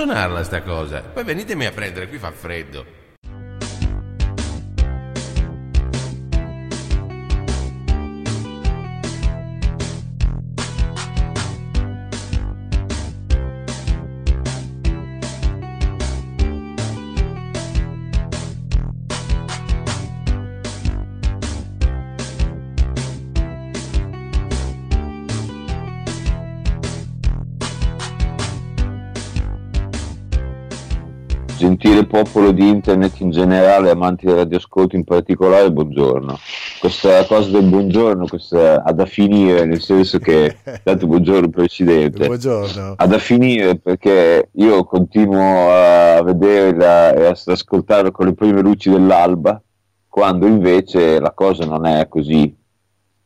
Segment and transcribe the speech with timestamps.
[0.00, 1.02] suonarla sta cosa.
[1.02, 3.09] Poi venitemi a prendere, qui fa freddo.
[32.60, 36.38] Di internet in generale, amanti del radioascolto in particolare, buongiorno.
[36.78, 42.94] Questa cosa del buongiorno questa, ha da finire, nel senso che, tanto buongiorno Presidente, buongiorno.
[42.96, 48.90] ha da finire perché io continuo a vederla e a ascoltarla con le prime luci
[48.90, 49.60] dell'alba,
[50.06, 52.54] quando invece la cosa non è così.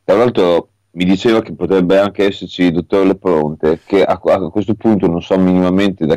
[0.05, 4.75] Tra l'altro mi diceva che potrebbe anche esserci il dottor Lepronte, che a, a questo
[4.75, 6.17] punto non so minimamente da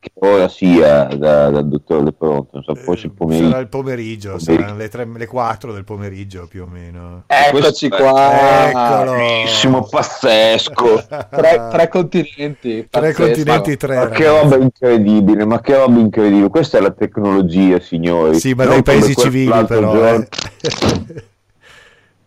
[0.00, 3.48] che ora sia da, dal dottore De Pronto, non so, forse il pomeriggio.
[3.50, 7.24] Sarà il pomeriggio, saranno le, 3, le 4 del pomeriggio più o meno.
[7.26, 9.12] Eccoci qua, Eccolo.
[9.12, 11.04] Bellissimo, pazzesco.
[11.30, 13.96] tre, tre continenti, Tre continenti, tre.
[13.96, 16.48] Ma che roba incredibile, ma che roba incredibile.
[16.48, 18.40] Questa è la tecnologia, signori.
[18.40, 19.92] Sì, ma Non dai paesi civili però.
[19.92, 21.24] giorno- eh.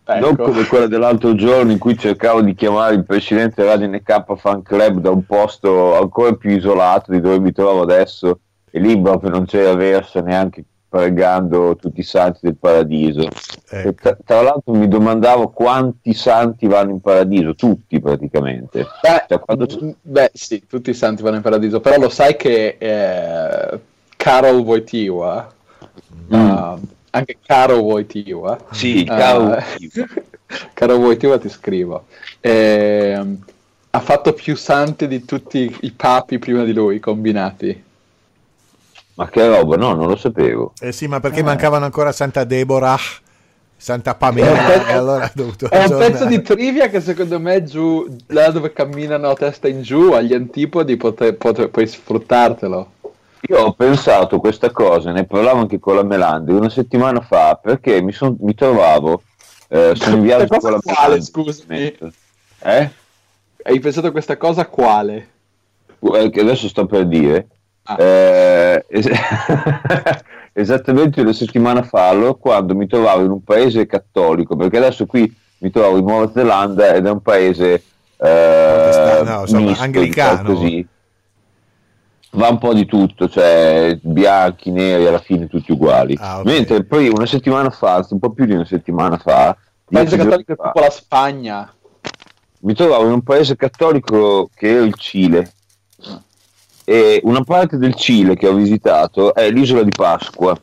[0.06, 0.42] Non Ecco.
[0.44, 4.98] come quella dell'altro giorno in cui cercavo di chiamare il presidente Radio NK Fan Club
[5.00, 9.46] da un posto ancora più isolato di dove mi trovo adesso e lì proprio non
[9.46, 13.22] c'era verso neanche pregando tutti i santi del paradiso.
[13.22, 13.28] E
[13.70, 13.94] Ecco.
[13.94, 18.86] tra, tra l'altro mi domandavo quanti santi vanno in paradiso, tutti praticamente.
[19.00, 19.66] Beh, Cioè, quando-
[20.02, 23.80] beh, sì, tutti i santi vanno in paradiso, però lo sai che eh,
[24.16, 25.52] Carol Wojtyła,
[26.28, 26.78] uh,
[27.14, 29.56] anche Caro Wojtyła, Sì, eh, caro.
[30.74, 32.04] Caro Wojtyła ti scrivo,
[32.40, 33.38] ehm,
[33.90, 37.82] ha fatto più santi di tutti i papi prima di lui combinati.
[39.16, 40.72] Ma che roba, no, non lo sapevo.
[40.80, 42.98] Eh sì, ma perché mancavano ancora Santa Deborah,
[43.76, 46.10] Santa Pamela, È un pezzo- e allora ha dovuto È un aggiornare.
[46.10, 50.34] pezzo di trivia che secondo me giù, là dove camminano a testa in giù, agli
[50.34, 52.90] antipodi pote- pote- puoi sfruttartelo.
[53.46, 58.00] Io ho pensato questa cosa, ne parlavo anche con la Melandi una settimana fa, perché
[58.00, 59.22] mi, son- mi trovavo,
[59.68, 61.24] eh, sono in viaggio con la quale, Melandi.
[61.24, 61.96] scusami?
[62.62, 62.90] Eh?
[63.64, 65.28] Hai pensato a questa cosa quale?
[66.00, 67.48] Eh, che adesso sto per dire.
[67.82, 67.96] Ah.
[68.02, 69.10] Eh, es-
[70.54, 75.30] esattamente una settimana fa, allora, quando mi trovavo in un paese cattolico, perché adesso qui
[75.58, 77.82] mi trovo in Nuova Zelanda ed è un paese
[78.16, 80.54] eh, no, insomma, misto, anglicano.
[80.54, 80.86] così.
[82.34, 86.16] Va un po' di tutto, cioè bianchi, neri, alla fine tutti uguali.
[86.20, 86.44] Ah, ok.
[86.44, 90.56] Mentre poi una settimana fa, un po' più di una settimana fa, Paese cattolico è
[90.56, 91.74] fa, tipo la Spagna.
[92.60, 95.52] mi trovavo in un paese cattolico che era il Cile
[96.84, 100.58] e una parte del Cile che ho visitato è l'isola di Pasqua.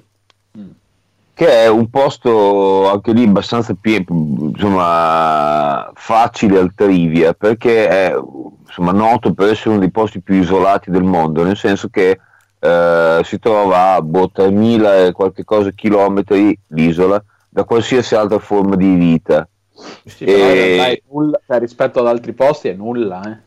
[1.42, 8.16] Che è un posto anche lì abbastanza pie- insomma, facile al trivia perché è
[8.64, 12.20] insomma, noto per essere uno dei posti più isolati del mondo nel senso che
[12.60, 17.20] eh, si trova a boh, 3.000 e qualche cosa chilometri l'isola
[17.50, 19.48] da qualsiasi altra forma di vita
[20.06, 23.20] Sì, E- nulla, cioè, rispetto ad altri posti è nulla.
[23.24, 23.38] eh.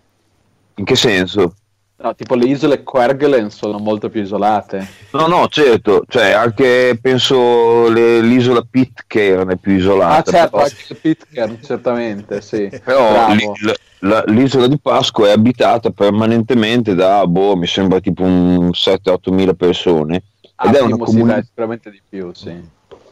[0.81, 1.55] in che senso?
[1.97, 4.87] No, tipo le isole Kerguelen sono molto più isolate.
[5.13, 10.31] No, no, certo, cioè anche penso le- l'isola Pitcairn è più Ah, isolata.
[10.33, 12.69] certo, però, anche Pitcairn, certamente, sì.
[12.85, 18.71] però la- la- l'isola di Pasqua è abitata permanentemente da, boh, mi sembra tipo un
[18.73, 20.25] 7-8 mila persone.
[20.57, 22.61] Ah, Ed è, una mo- sì, comuni- dai, sicuramente di più, sì.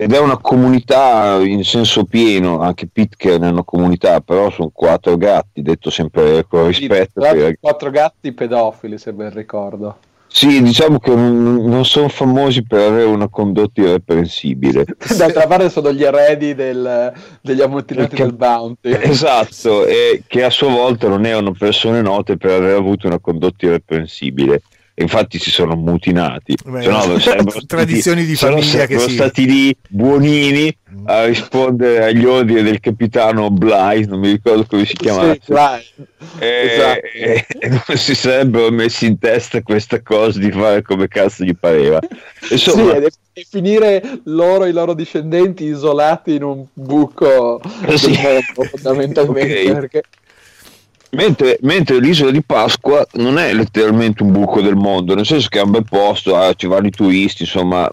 [0.02, 5.16] Ed è una comunità in senso pieno, anche Pitcairn è una comunità, però sono quattro
[5.16, 7.22] gatti, detto sempre con rispetto.
[7.22, 9.96] Sì, quattro gatti pedofili, se ben ricordo.
[10.34, 14.86] Sì, diciamo che non, sono famosi per avere una condotta irreprensibile.
[15.14, 17.12] D'altra parte sono gli eredi del-
[17.42, 18.90] degli ammutinati del Bounty.
[18.98, 23.66] Esatto, e che a sua volta non erano persone note per aver avuto una condotta
[23.66, 24.62] irreprensibile.
[24.94, 26.54] Infatti si sono mutinati.
[26.64, 32.04] Beh, no, sarebbero stati- tradizioni di famiglia che sarebbero si- stati lì buonini a rispondere
[32.04, 35.32] agli ordini del capitano Bly, non mi ricordo come si chiamava.
[35.34, 35.52] Sì,
[36.38, 37.00] e, esatto.
[37.14, 41.56] e- e non si sarebbero messi in testa questa cosa di fare come cazzo gli
[41.58, 41.98] pareva.
[42.50, 47.62] Insomma, Sì, e, finire loro e i loro discendenti isolati in un buco
[47.96, 48.14] Sì.
[48.70, 49.70] fondamentalmente.
[49.70, 49.72] Ok.
[49.72, 50.02] Perché
[51.14, 55.58] Mentre, mentre l'isola di Pasqua non è letteralmente un buco del mondo, nel senso che
[55.58, 57.86] è un bel posto, ah, ci vanno i turisti, insomma,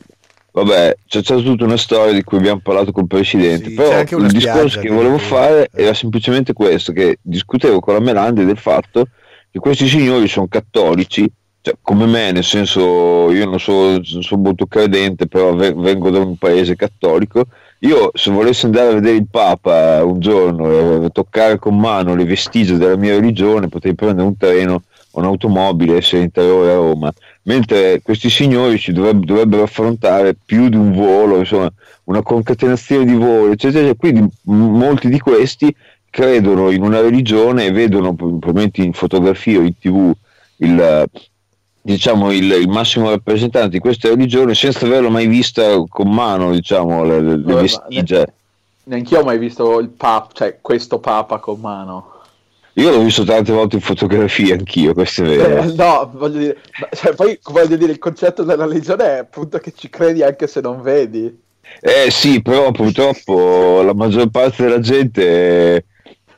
[0.53, 3.99] vabbè, c'è, c'è tutta una storia di cui abbiamo parlato con il presidente, Sì, però
[3.99, 5.83] il discorso che volevo fare Eh.
[5.83, 9.07] era semplicemente questo, che discutevo con la Melandi del fatto
[9.51, 11.29] che questi signori sono cattolici
[11.61, 16.09] cioè, come me, nel senso io non sono, non sono molto credente, però ve- vengo
[16.09, 17.47] da un paese cattolico.
[17.79, 22.25] Io se volessi andare a vedere il Papa un giorno e toccare con mano le
[22.25, 26.71] vestigia della mia religione, potrei prendere un treno o un'automobile e essere in tre ore
[26.71, 27.13] a Roma.
[27.43, 31.71] Mentre questi signori ci dovrebbero, dovrebbero affrontare più di un volo, insomma,
[32.05, 33.87] una concatenazione di voli, eccetera.
[33.87, 33.95] eccetera.
[33.95, 35.73] Quindi molti di questi
[36.09, 40.11] credono in una religione e vedono probabilmente in fotografia o in tv
[40.57, 41.09] il,
[41.81, 47.03] diciamo, il, il, massimo rappresentante di questa religione senza averlo mai vista con mano diciamo,
[47.03, 48.25] le, le Vabbè, vestigia.
[48.85, 52.17] Neanche io ho mai visto il papa, cioè questo papa con mano.
[52.73, 55.63] Io l'ho visto tante volte in fotografia anch'io, questo è vero.
[55.63, 56.57] Eh, no, voglio dire,
[56.95, 60.61] cioè, poi voglio dire, il concetto della religione è appunto che ci credi anche se
[60.61, 61.47] non vedi.
[61.81, 65.85] Eh sì, però purtroppo la maggior parte della gente,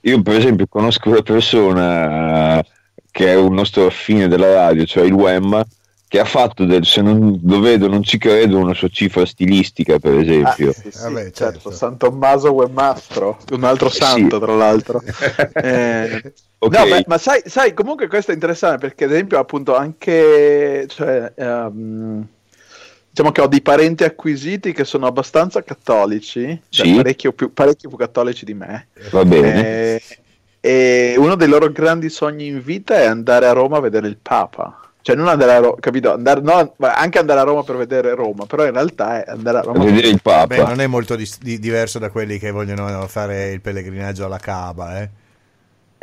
[0.02, 2.64] io per esempio conosco una persona
[3.12, 5.66] che è un nostro affine della radio, cioè il Wemma,
[6.08, 9.98] che ha fatto del se non lo vedo non ci credo una sua cifra stilistica
[10.00, 10.70] per esempio.
[10.70, 11.72] Ah, sì, sì, Vabbè, certo, certo.
[11.72, 14.00] San Tommaso Webmastro, un altro Sì.
[14.00, 15.02] santo tra l'altro.
[15.54, 16.78] Eh, Ok.
[16.78, 21.32] No, ma, ma sai, sai, comunque questo è interessante perché ad esempio appunto anche, cioè,
[21.36, 22.24] ehm,
[23.10, 26.94] diciamo che ho dei parenti acquisiti che sono abbastanza cattolici, cioè Sì.
[26.94, 28.90] parecchio più, parecchio più cattolici di me.
[29.10, 29.66] Va bene.
[29.96, 30.02] Eh,
[30.62, 34.18] e uno dei loro grandi sogni in vita è andare a Roma a vedere il
[34.18, 34.78] Papa.
[35.02, 36.14] Cioè, non andare a Roma, capito?
[36.14, 39.58] Andare, no, ma anche andare a Roma per vedere Roma, però in realtà è andare
[39.58, 39.84] a Roma.
[39.84, 40.46] vedere il Papa.
[40.46, 44.38] Beh, non è molto dis- di- diverso da quelli che vogliono fare il pellegrinaggio alla
[44.38, 45.10] Caba, eh.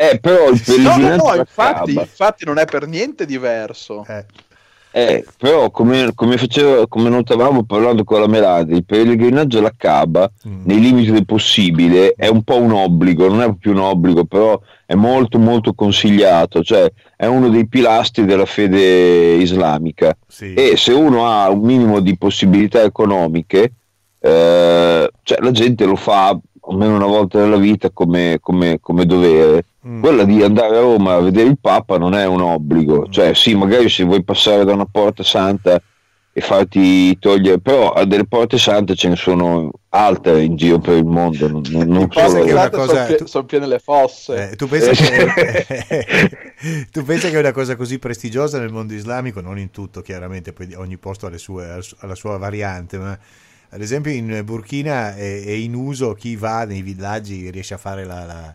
[0.00, 4.04] Eh, però il No, no, pellegrinaggio no, alla infatti, infatti non è per niente diverso.
[4.06, 4.24] Eh,
[4.90, 10.30] Eh, però come, come, faceva, come notavamo parlando con la Melade, il pellegrinaggio alla Caba,
[10.48, 10.62] Mm.
[10.64, 14.58] nei limiti del possibile, è un po' un obbligo, non è più un obbligo, però
[14.86, 20.16] è molto molto consigliato, cioè è uno dei pilastri della fede islamica.
[20.26, 20.54] sì.
[20.54, 23.72] E se uno ha un minimo di possibilità economiche,
[24.20, 29.64] eh, cioè la gente lo fa almeno una volta nella vita come, come- come dovere.
[29.86, 30.00] Mm.
[30.00, 33.10] Quella di andare a Roma a vedere il Papa non è un obbligo, Mm.
[33.10, 35.80] cioè sì, magari se vuoi passare da una porta santa
[36.30, 40.96] e farti togliere, però a delle porte sante ce ne sono altre in giro per
[40.98, 44.50] il mondo, non, non- solo che una cosa- sono, sono piene le fosse.
[44.50, 46.06] Eh, tu, pensa che,
[46.92, 50.72] tu pensa che una cosa così prestigiosa nel mondo islamico, non in tutto chiaramente, poi
[50.76, 51.66] ogni posto ha le sue-
[51.98, 53.18] ha la sua variante, ma
[53.70, 58.04] ad esempio in Burkina è, è in uso chi va nei villaggi riesce a fare
[58.04, 58.54] la, la,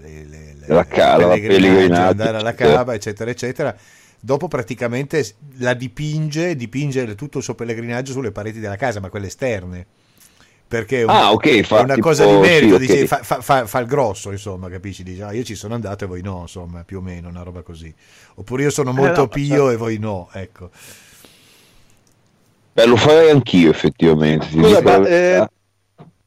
[0.00, 2.54] le- le- le- La ca- il la pellegrinaggio, pellegrinaggio, andare alla.
[2.54, 3.76] Kaaba, eccetera, eccetera.
[4.20, 5.24] Dopo praticamente
[5.58, 9.86] la dipinge, dipinge tutto il suo pellegrinaggio sulle pareti della casa, ma quelle esterne.
[10.66, 13.22] Perché è un- Ah, ok, fa è una tipo- cosa di merito, sì, dice, fa,
[13.22, 15.02] fa- fa- fa il grosso, insomma, capisci?
[15.02, 17.62] Dice, ah, io ci sono andato e voi no, insomma, più o meno, una roba
[17.62, 17.94] così.
[18.34, 19.70] Oppure io sono molto no, ma pio certo.
[19.70, 20.70] e voi no, ecco.
[22.78, 24.46] Beh, lo farei anch'io effettivamente.
[24.46, 25.48] ti Scusa, ma eh,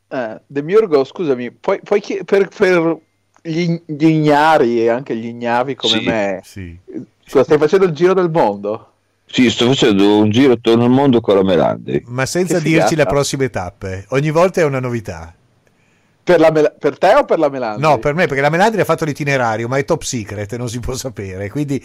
[0.10, 2.98] eh, Demiurgo, scusami, puoi, puoi chi- per, per
[3.42, 6.04] gli, gli ignari e anche gli ignavi come Sì.
[6.06, 6.78] me, Sì.
[7.26, 8.88] scusa, stai facendo il giro del mondo?
[9.28, 12.04] Sì, sto facendo un giro attorno al mondo con la Melande.
[12.08, 14.06] Ma senza dirci le prossime tappe.
[14.10, 15.34] Ogni volta è una novità.
[16.24, 17.82] Per, la mela- per te o per la Melandri?
[17.82, 20.70] No, per me, perché la Melandri ha fatto l'itinerario, ma è top secret e non
[20.70, 21.50] si può sapere.
[21.50, 21.84] Quindi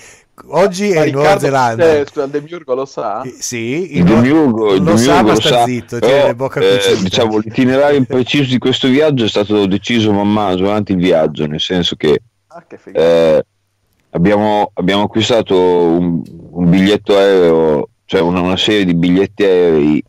[0.49, 1.95] oggi Ma è in Nuova Riccardo, Zelanda.
[1.95, 3.23] eh, il Demiurgo lo sa?
[3.23, 6.61] Eh, Sì, Il Demiurgo, non sa, ma lo sta sa, zitto, però, tiene le bocca
[6.61, 11.47] eh, diciamo, l'itinerario preciso di questo viaggio è stato deciso man mano durante il viaggio,
[11.47, 13.45] nel senso che Ah, che eh,
[14.11, 20.03] abbiamo, abbiamo acquistato un, un biglietto aereo, cioè una, una serie di biglietti aerei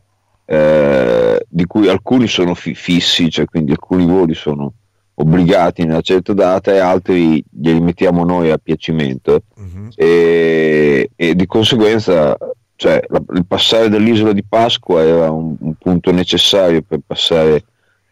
[0.50, 4.72] eh, di cui alcuni sono fi- fissi, cioè quindi alcuni voli sono
[5.16, 9.90] obbligati in una certa data e altri glieli mettiamo noi a piacimento Mhm.
[9.96, 12.38] e, e di conseguenza
[12.76, 17.64] cioè, la- il passare dall'isola di Pasqua era un, un punto necessario per passare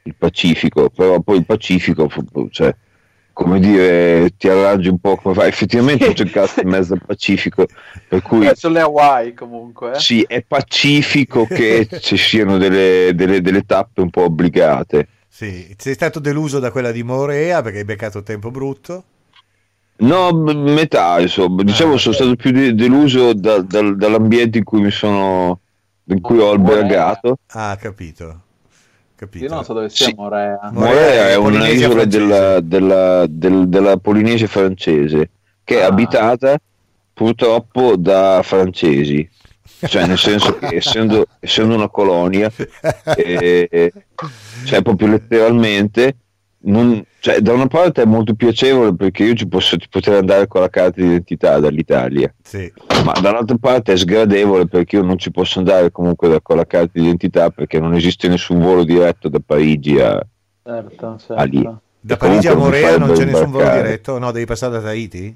[0.04, 2.76] il Pacifico, però poi il Pacifico, fu- cioè,
[3.36, 5.50] come dire, ti arrangi un po' come fai.
[5.50, 7.68] Effettivamente ho cercato in mezzo al Pacifico,
[8.08, 9.92] per cui Eh, sono le Hawaii comunque.
[9.92, 10.00] eh.
[10.00, 15.08] sì, è pacifico che ci siano delle, delle- delle tappe un po' obbligate.
[15.28, 19.04] Sì, sei stato deluso da quella di Morea perché hai beccato tempo brutto.
[19.98, 24.82] No, metà, insomma, diciamo Ah, sono stato più de- deluso da- dal- dall'ambiente in cui
[24.82, 25.62] mi sono,
[26.06, 27.38] in cui ho albergato.
[27.54, 28.45] Ah, capito.
[29.16, 29.46] Capito.
[29.46, 30.14] Io non so dove sia Sì.
[30.16, 30.60] Morea.
[30.72, 32.18] Morea è è una Polinesia isola francese.
[32.20, 35.30] della, della, del- della Polinesia francese
[35.64, 35.88] che è Ah.
[35.88, 36.58] abitata
[37.14, 39.28] purtroppo da francesi,
[39.88, 42.52] cioè nel senso che essendo, essendo una colonia,
[43.16, 43.92] eh,
[44.66, 46.16] cioè proprio letteralmente
[46.66, 50.48] non- cioè, da una parte è molto piacevole perché io ci posso ci potrei andare
[50.48, 52.72] con la carta d'identità dall'Italia, Sì.
[53.04, 56.66] ma dall'altra parte è sgradevole perché io non ci posso andare comunque da- con la
[56.66, 60.24] carta d'identità perché non esiste nessun volo diretto da Parigi a,
[60.64, 61.62] Certo, a lì.
[61.62, 61.82] certo.
[62.00, 64.18] Da Parigi a Morea non c'è nessun volo diretto?
[64.20, 65.36] No, devi passare da Tahiti?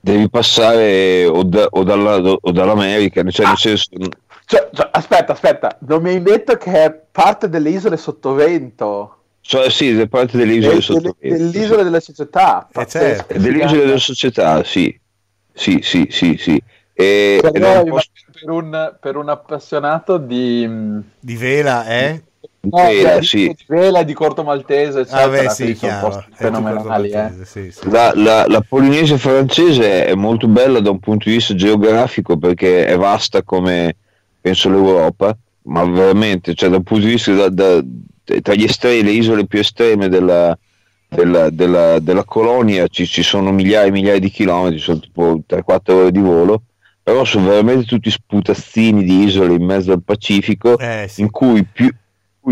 [0.00, 3.48] Devi passare o, da- o dalla- o dall'America, cioè Ah.
[3.50, 3.88] nel senso,
[4.48, 9.15] Cioè, cioè, aspetta, aspetta, non mi hai detto che è parte delle isole sottovento.
[9.46, 11.16] Cioè, sì, da parte delle isole Delle- sotto
[11.58, 12.68] isole delle società.
[12.72, 13.34] Eh, certo.
[13.34, 13.76] isole figata.
[13.76, 15.00] della società, sì,
[15.52, 16.62] sì, sì, sì, sì.
[16.92, 20.68] E, Per, un noi, posto per un, per un appassionato di,
[21.20, 22.22] Di vela, eh?
[22.60, 23.46] di no, tela, di- sì.
[23.48, 25.22] di vela di corto maltese, eccetera.
[25.22, 26.24] Ah, beh, sì, chiaro.
[26.32, 27.10] fenomenali.
[27.10, 27.30] eh.
[27.44, 27.90] sì, sì.
[27.90, 32.86] La, la- la Polinesia francese è molto bella da un punto di vista geografico perché
[32.86, 33.94] è vasta come
[34.40, 37.84] penso l'Europa, ma veramente, cioè da un punto di vista da- da-
[38.42, 40.56] tra gli estremi, le isole più estreme della,
[41.08, 45.94] della, della- della colonia ci, ci sono migliaia e migliaia di chilometri, sono tipo 3-4
[45.94, 46.62] ore di volo,
[47.02, 51.20] però sono veramente tutti sputazzini di isole in mezzo al Pacifico Eh, sì.
[51.20, 51.88] in cui più,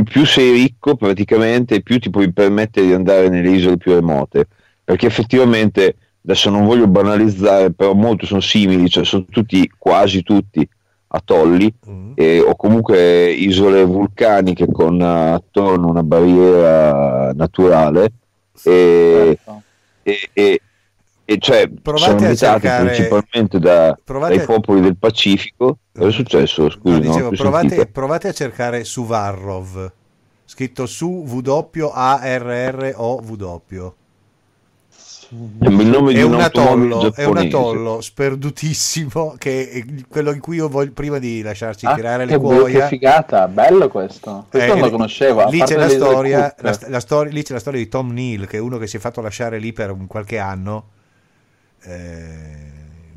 [0.04, 4.46] più sei ricco praticamente più ti puoi permettere di andare nelle isole più remote
[4.82, 10.66] perché effettivamente adesso non voglio banalizzare però molto sono simili cioè sono tutti quasi tutti
[11.14, 12.12] atolli Mm.
[12.16, 18.12] eh, o comunque isole vulcaniche con eh, attorno una barriera naturale
[18.62, 19.62] e, Certo.
[20.02, 20.60] e- e-
[21.26, 26.12] e cioè Provate sono a abitate cercare- principalmente da, dai popoli del Pacifico cosa è
[26.12, 26.68] successo?
[26.70, 29.90] scusi No, dicevo, provate, provate a cercare Suvarrov,
[30.44, 31.24] scritto su
[32.64, 32.82] W-A-R-R-O-W.
[33.76, 34.03] È il nome di
[36.10, 41.18] È un atollo, è un atollo sperdutissimo che è quello in cui io voglio, prima
[41.18, 44.46] di lasciarci Ah, tirare le bello, che cuoia figata, bello questo.
[44.50, 45.44] Questo Eh, non lo conoscevo.
[45.44, 48.56] Lì c'è, la storia, la, la storia- lì c'è la storia di Tom Neal, che
[48.58, 50.88] è uno che si è fatto lasciare lì per un qualche anno.
[51.82, 52.72] eh,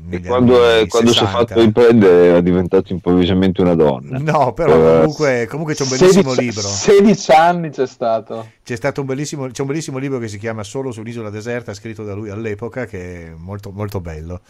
[0.08, 1.46] negli quando, è- quando si è 60.
[1.54, 4.18] fatto riprendere era diventato improvvisamente una donna.
[4.18, 6.68] No, però Eh, comunque, comunque c'è un bellissimo 16 libro.
[6.68, 8.50] 16 anni c'è stato.
[8.64, 12.04] C'è stato un bellissimo, c'è un bellissimo libro che si chiama Solo sull'isola deserta, scritto
[12.04, 14.40] da lui all'epoca, che è molto, molto bello.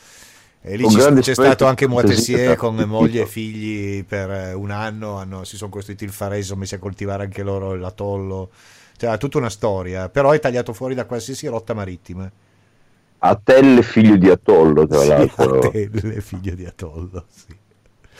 [0.60, 5.16] E lì c'è spirito stato anche Moitessier con moglie e figli per eh, un anno,
[5.16, 8.50] hanno- si sono costruiti il Farese, sono messi a coltivare anche loro l'atollo.
[8.96, 12.28] Cioè, ha tutta una storia, però è tagliato fuori da qualsiasi rotta marittima.
[13.20, 15.58] Atelle figlio di Atollo, tra Sì, l'altro.
[15.58, 17.24] Attelle, figlio di Atollo.
[17.28, 17.56] sì.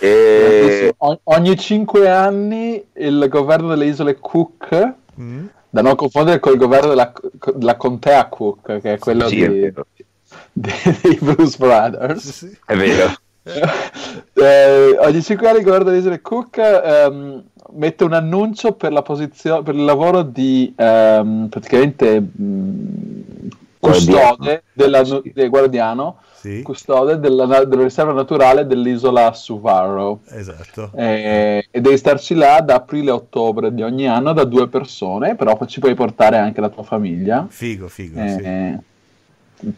[0.00, 0.94] E...
[0.98, 5.46] O- ogni 5 anni il governo delle isole Cook, Mm?
[5.70, 7.12] da non confondere con il governo della,
[7.56, 9.72] della contea Cook, che è quello Sì, di- è
[10.52, 12.30] dei Bruce Brothers.
[12.30, 12.56] Sì.
[12.64, 13.12] È vero.
[14.34, 19.00] Eh, ogni 5 anni il governo delle isole Cook ehm, mette un annuncio per, la
[19.02, 23.48] posizione, per il lavoro di ehm, praticamente mh,
[23.80, 25.32] custode della, Sì.
[25.34, 30.90] del guardiano Sì, custode della, della riserva naturale dell'isola Suvarro esatto.
[30.94, 35.34] Eh, e devi starci là da aprile a ottobre di ogni anno da due persone
[35.34, 38.18] però poi ci puoi portare anche la tua famiglia Figo, figo.
[38.20, 38.40] sì.
[38.42, 38.78] Eh,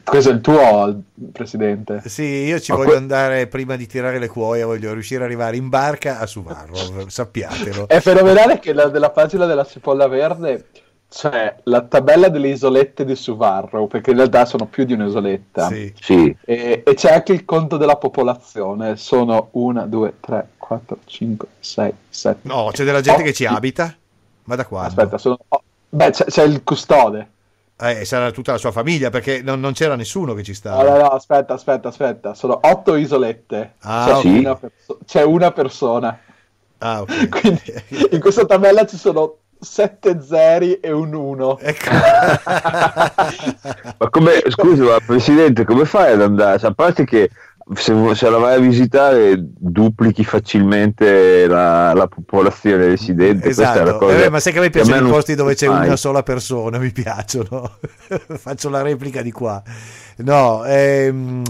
[0.04, 1.00] questo è il tuo
[1.33, 5.21] presidente Sì, io ci Ma voglio que- andare prima di tirare le cuoia, voglio riuscire
[5.21, 7.88] ad arrivare in barca a Suvarrov, sappiatelo.
[7.88, 10.66] È fenomenale che la- della pagina della cipolla verde
[11.10, 15.66] c'è la tabella delle isolette di Suvarro, perché in realtà sono più di un'isoletta.
[15.66, 15.92] Sì.
[16.00, 16.36] Sì.
[16.44, 18.96] E, e c'è anche il conto della popolazione.
[18.96, 22.48] Sono 1, 2, 3, 4, 5, 6, 7.
[22.48, 23.92] No, c'è della gente che ci abita?
[24.44, 24.88] Ma da quando?
[24.88, 25.36] Aspetta, sono...
[25.48, 27.28] oh, beh, c'è, c'è il custode.
[27.76, 30.82] Eh, sarà tutta la sua famiglia perché non, non c'era nessuno che ci No, stava.
[30.84, 32.34] no, no, aspetta, aspetta, aspetta.
[32.34, 33.74] Sono 8 isolette.
[33.80, 34.20] Ah, c'è, ok.
[34.20, 34.38] sì?
[34.38, 36.20] una perso- c'è una persona.
[36.78, 37.28] Ah, ok.
[37.40, 37.62] Quindi
[38.12, 41.58] in questa tabella ci sono 7 zeri e un 1.
[41.60, 41.90] Ecco.
[43.98, 46.66] Ma come, scusi, ma Presidente, come fai ad andare?
[46.66, 47.30] A parte che
[47.74, 54.24] se, se la vai a visitare duplichi facilmente la, la popolazione residente, Esatto, cosa.
[54.24, 55.86] Eh, ma sai che a me piacciono i non posti dove c'è mai.
[55.86, 57.78] una sola persona, mi piacciono.
[58.38, 59.62] Faccio la replica di qua.
[60.16, 61.44] No, ehm,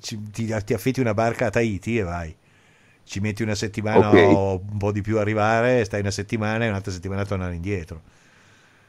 [0.00, 2.34] ci- ti, ti affitti una barca a Tahiti e vai.
[3.04, 4.14] Ci metti una settimana Ok.
[4.14, 7.54] o un po' di più a arrivare, stai una settimana e un'altra settimana a tornare
[7.54, 8.00] indietro.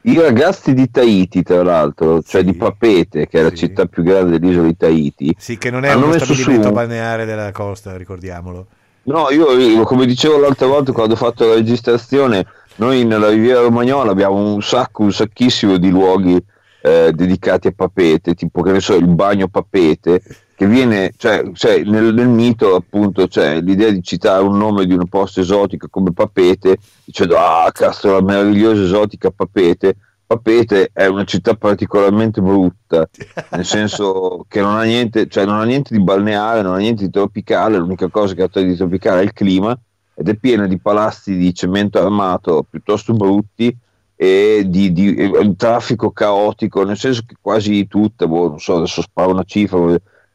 [0.06, 2.50] I ragazzi di Tahiti, tra l'altro, cioè Sì.
[2.50, 3.56] di Papete, che è la Sì.
[3.56, 5.34] città più grande dell'isola di Tahiti.
[5.38, 8.66] Sì, che non è uno su stabilimento un- balneare della costa, ricordiamolo.
[9.04, 13.60] No, io, io, come dicevo l'altra volta quando ho fatto la registrazione, noi nella Riviera
[13.60, 16.42] Romagnola abbiamo un sacco, un sacchissimo di luoghi
[16.80, 20.22] eh, dedicati a papete, tipo che ne so, il bagno papete,
[20.54, 24.92] che viene, cioè, cioè nel, nel, mito appunto c'è l'idea di citare un nome di
[24.92, 29.96] un posto esotico come papete, dicendo ah cazzo la meravigliosa esotica papete,
[30.26, 33.06] Papete è una città particolarmente brutta,
[33.50, 37.04] nel senso che non ha niente, cioè non ha niente di balneare, non ha niente
[37.04, 39.78] di tropicale, l'unica cosa che ha di tropicale è il clima
[40.14, 43.76] ed è piena di palazzi di cemento armato piuttosto brutti
[44.16, 49.02] e di, di un traffico caotico, nel senso che quasi tutta, boh, non so, adesso
[49.02, 49.78] sparo una cifra,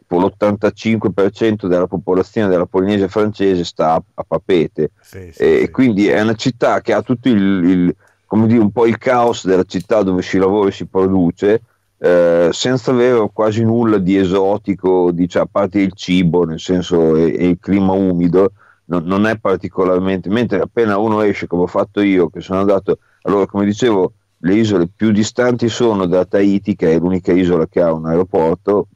[0.10, 5.72] tipo l'85% della popolazione della Polinesia francese sta a, a Papete sì, sì, e sì.
[5.72, 9.46] quindi è una città che ha tutto il, il come dire, un po' il caos
[9.46, 11.62] della città dove si lavora e si produce,
[12.00, 17.36] eh, senza avere quasi nulla di esotico, diciamo, a parte il cibo, nel senso, e,
[17.36, 18.52] e il clima umido,
[18.86, 23.00] no, non è particolarmente, mentre appena uno esce, come ho fatto io, che sono andato,
[23.24, 27.82] allora come dicevo, le isole più distanti sono da Tahiti, che è l'unica isola che
[27.82, 28.88] ha un aeroporto,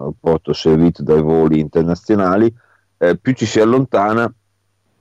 [0.00, 2.52] aeroporto servito dai voli internazionali,
[2.98, 4.32] eh, più ci si allontana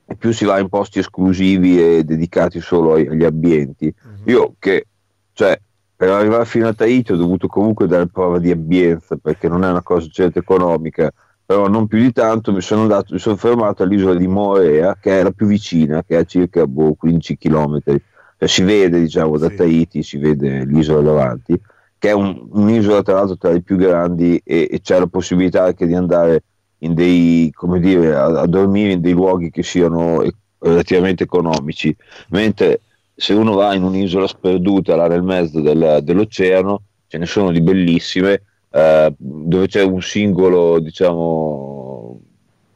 [0.05, 3.93] e più si va in posti esclusivi e dedicati solo agli ambienti.
[4.03, 4.31] Uh-huh.
[4.31, 4.87] Io che,
[5.33, 5.59] cioè,
[5.95, 9.69] per arrivare fino a Tahiti ho dovuto comunque dare prova di ambienza perché non è
[9.69, 11.11] una cosa certo economica,
[11.45, 15.19] però non più di tanto mi sono, andato, mi sono fermato all'isola di Morea che
[15.19, 19.37] è la più vicina, che è a circa boh, 15 km, cioè, si vede diciamo
[19.37, 19.55] da sì.
[19.55, 21.59] Tahiti, si vede l'isola davanti,
[21.99, 25.65] che è un, un'isola tra l'altro tra le più grandi e, e c'è la possibilità
[25.65, 26.43] anche di andare
[26.79, 30.25] in dei, come dire, a, a, dormire in dei luoghi che siano
[30.59, 31.93] relativamente economici,
[32.29, 32.81] mentre
[33.13, 37.61] se uno va in un'isola sperduta là nel mezzo del, dell'oceano, ce ne sono di
[37.61, 42.21] bellissime, eh, dove c'è un singolo, diciamo,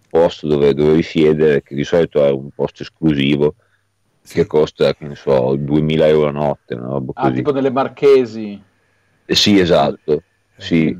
[0.10, 3.56] posto dove, dove risiedere, che di solito è un posto esclusivo,
[4.28, 6.76] che costa, che ne so, 2000 euro a notte.
[6.76, 7.06] No?
[7.14, 8.62] Ah, tipo delle Marchesi.
[9.26, 10.24] Eh, sì, esatto.
[10.58, 10.88] Sì.
[10.88, 11.00] Eh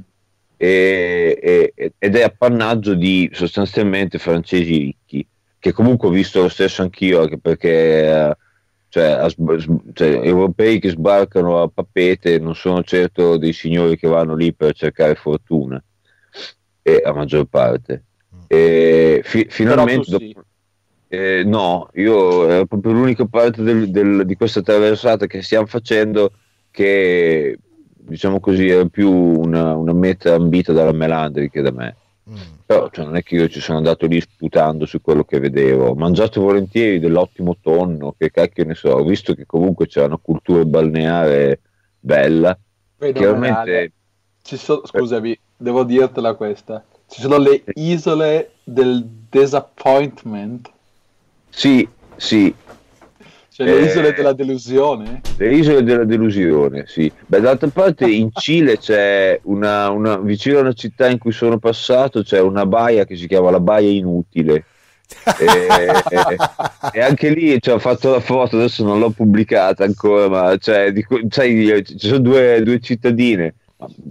[0.64, 5.28] e, e, ed è appannaggio di sostanzialmente francesi ricchi,
[5.60, 8.38] che comunque ho visto lo stesso anch'io, anche perché
[8.88, 9.28] cioè,
[9.92, 14.74] cioè, europei che sbarcano a Papete non sono certo dei signori che vanno lì per
[14.74, 15.84] cercare fortuna,
[16.82, 18.04] e, a maggior parte.
[18.48, 20.12] E, fi, finalmente...
[20.12, 20.46] Dopo,
[21.10, 26.32] eh, no, io è proprio l'unica parte del, del, di questa traversata che stiamo facendo
[26.72, 27.60] che
[28.06, 31.96] diciamo così, era più una, una meta ambita dalla Melandri che da me.
[32.30, 32.36] Mm.
[32.66, 35.88] Però cioè, non è che io ci sono andato lì sputando su quello che vedevo,
[35.88, 40.20] ho mangiato volentieri dell'ottimo tonno, che cacchio ne so, ho visto che comunque c'è una
[40.22, 41.60] cultura balneare
[42.00, 42.58] bella.
[42.98, 43.92] Chiaramente...
[44.42, 46.84] So, scusami, devo dirtela questa.
[47.08, 50.70] Ci sono le isole del disappointment.
[51.50, 52.54] Sì, sì,
[53.54, 55.22] cioè le isole eh, della delusione?
[55.38, 57.12] Le isole della delusione, sì.
[57.28, 61.60] Beh, d'altra parte in Cile c'è una, una, vicino a una città in cui sono
[61.60, 64.66] passato c'è una baia che si chiama la Baia Inutile.
[65.40, 66.38] e, e,
[66.94, 70.92] e, anche lì cioè, ho fatto la foto, adesso non l'ho pubblicata ancora, ma cioè,
[70.92, 73.54] di, cioè, ci sono due, due, cittadine,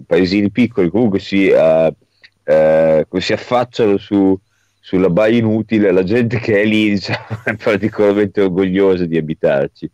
[0.06, 1.92] paesini piccoli, comunque si, uh,
[2.44, 4.38] uh, si affacciano su,
[4.84, 9.88] sulla baia inutile, la gente che è lì diciamo, è particolarmente orgogliosa di abitarci.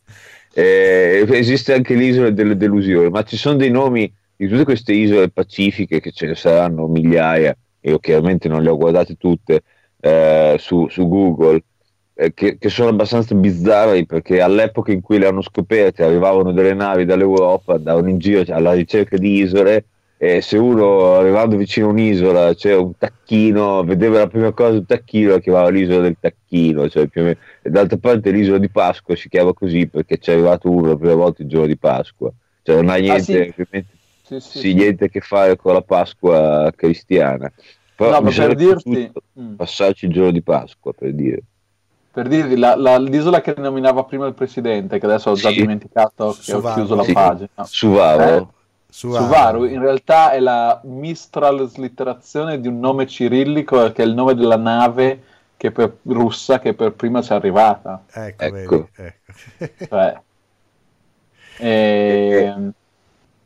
[0.55, 5.29] Eh, esiste anche l'isola delle delusioni, ma ci sono dei nomi di tutte queste isole
[5.29, 9.62] pacifiche che ce ne saranno migliaia, e io chiaramente non le ho guardate tutte
[10.01, 11.62] eh, su, su, Google,
[12.14, 16.72] eh, che, che, sono abbastanza bizzarri perché all'epoca in cui le hanno scoperte arrivavano delle
[16.72, 19.85] navi dall'Europa, andavano in giro alla ricerca di isole
[20.20, 24.85] e se uno arrivando vicino a un'isola c'era un tacchino, vedeva la prima cosa un
[24.85, 27.37] tacchino, la chiamava l'isola del tacchino, cioè più o meno.
[27.62, 31.14] E d'altra parte l'isola di Pasqua si chiama così perché c'è arrivato uno la prima
[31.14, 32.33] volta il giorno di Pasqua,
[32.64, 33.85] cioè non ha ah, niente, ah, sì.
[34.24, 37.50] Sì, sì, sì, niente a che fare con la Pasqua cristiana.
[37.94, 39.11] Però no, ma per dirti...
[39.40, 39.54] Mm.
[39.54, 41.42] Passarci il giorno di Pasqua, per dire.
[42.11, 46.37] Per dirti, la, la, l'isola che nominava prima il presidente, che adesso ho già dimenticato
[46.44, 47.48] che ho chiuso la pagina.
[47.64, 48.37] Suvaro.
[48.37, 48.46] Eh?
[48.88, 49.64] Suvaru.
[49.64, 54.57] In realtà è la mistral slitterazione di un nome cirillico che è il nome della
[54.57, 55.22] nave
[55.57, 58.05] che per, russa che per prima ci è arrivata.
[58.11, 58.88] Ecco, ecco.
[58.94, 59.16] ecco.
[59.88, 60.20] Cioè,
[61.59, 62.72] e,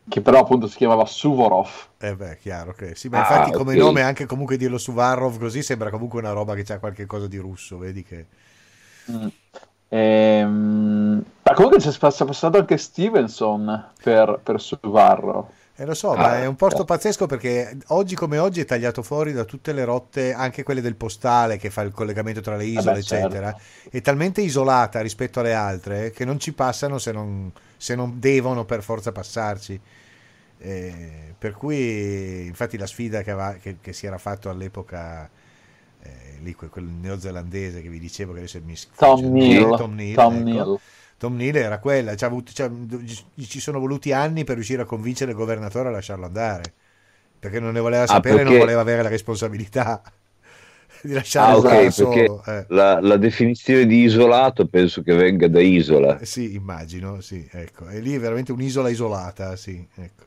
[0.09, 1.71] che però appunto si chiamava Suvorov.
[1.99, 3.79] Eh beh, chiaro che sì, ma ah, infatti come okay.
[3.79, 7.39] nome anche comunque dirlo Suvarov così sembra comunque una roba che c'ha qualche cosa di
[7.39, 8.27] russo, vedi che...
[9.11, 9.27] Mm.
[9.95, 15.51] Ehm, ma comunque c'è passato anche Stevenson per, per Suvarro.
[15.77, 19.03] Eh, lo so, ah, ma è un posto pazzesco perché oggi come oggi è tagliato
[19.03, 22.65] fuori da tutte le rotte, anche quelle del postale che fa il collegamento tra le
[22.65, 23.53] isole, eh beh, eccetera.
[23.53, 23.97] Certo.
[23.97, 28.65] È talmente isolata rispetto alle altre che non ci passano se non, se non devono
[28.65, 29.81] per forza passarci.
[30.59, 35.29] Eh, per cui, infatti, la sfida che, aveva, che, che si era fatto all'epoca, eh,
[36.43, 40.43] lì quel neozelandese che vi dicevo che adesso mi Tom Neal, Tom Neal, Tom ecco.
[40.43, 40.81] Neal.
[41.19, 42.29] Tom Neal era quella, c'ha-
[43.35, 46.73] gli ci sono voluti anni per riuscire a convincere il governatore a lasciarlo andare,
[47.39, 50.03] perché non ne voleva sapere e non perché- voleva avere la responsabilità
[51.03, 52.43] di lasciare Ah, andare ok, perché solo.
[52.45, 52.67] eh.
[52.69, 56.19] la, la definizione di isolato penso che venga da isola.
[56.19, 57.89] Eh, Sì, immagino, sì, ecco.
[57.89, 60.25] E lì è veramente un'isola isolata, sì, ecco.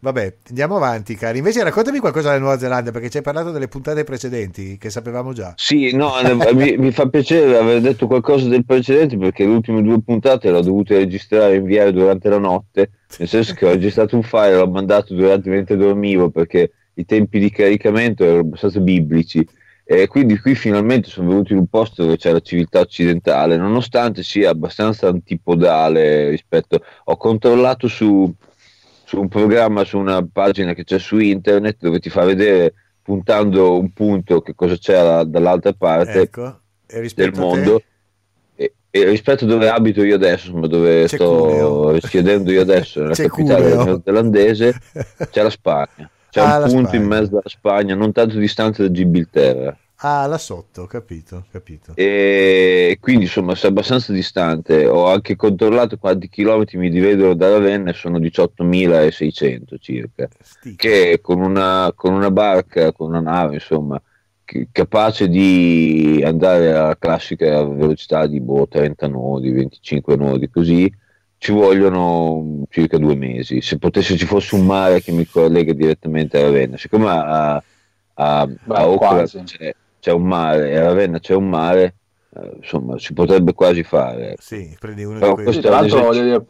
[0.00, 1.38] Vabbè, andiamo avanti, cari.
[1.38, 5.32] Invece raccontami qualcosa della Nuova Zelanda, perché ci hai parlato delle puntate precedenti, che sapevamo
[5.32, 5.54] già.
[5.56, 6.12] Sì, no,
[6.54, 10.58] mi, mi fa piacere aver detto qualcosa del precedente perché le ultime due puntate le
[10.58, 14.56] ho dovute registrare e inviare durante la notte, nel senso che ho registrato un file
[14.56, 19.46] l'ho mandato durante mentre dormivo perché i tempi di caricamento erano abbastanza biblici.
[19.90, 24.22] E quindi qui finalmente sono venuto in un posto dove c'è la civiltà occidentale, nonostante
[24.22, 26.82] sia abbastanza antipodale rispetto.
[27.04, 28.30] Ho controllato su,
[29.08, 33.78] su un programma, su una pagina che c'è su internet dove ti fa vedere puntando
[33.78, 36.60] un punto che cosa c'è da- dall'altra parte Ecco.
[37.14, 37.82] Del mondo
[38.54, 41.90] e, e rispetto a dove abito io adesso, insomma, dove C'è sto Cuneo.
[41.92, 44.74] risiedendo io adesso, nella C'è capitale neozelandese,
[45.30, 46.10] c'è la Spagna.
[46.30, 47.02] C'è Ah, un punto Spagna.
[47.02, 49.74] in mezzo alla Spagna, non tanto distante da Gibilterra.
[50.00, 51.92] Ah, là sotto, capito, capito.
[51.94, 54.86] E quindi insomma sei abbastanza distante.
[54.86, 60.28] Ho anche controllato quanti chilometri mi dividono da Ravenna, e sono 18.600 circa.
[60.40, 64.00] Sti- Che con una, con una barca, con una nave, insomma,
[64.44, 70.88] che- capace di andare alla classica velocità di boh, 30 nodi, 25 nodi, così
[71.36, 73.60] ci vogliono circa due mesi.
[73.60, 77.62] Se potesse ci fosse un mare che mi collega direttamente a Ravenna, siccome a, a,
[78.14, 81.94] a Beh, Auckland c'è, c'è un mare e a Ravenna c'è un mare,
[82.34, 84.36] eh, insomma, si potrebbe quasi fare.
[84.38, 86.44] Sì, prendi uno Però di questo- tra l'altro, voglio dire,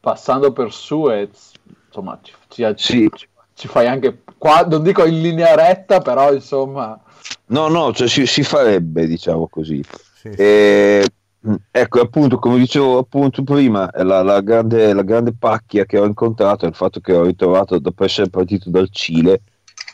[0.00, 1.52] passando per Suez,
[1.86, 3.10] insomma, ci, ci- Sì.
[3.14, 6.98] ci- ci fai anche qua, non dico in linea retta, però insomma,
[7.46, 9.82] No, no, cioè si, si farebbe, diciamo così.
[10.14, 10.40] sì, sì.
[10.40, 11.04] E,
[11.40, 15.98] mh, ecco, appunto, come dicevo appunto prima, è la, la grande, la grande pacchia che
[15.98, 19.42] ho incontrato è il fatto che ho ritrovato, dopo essere partito dal Cile,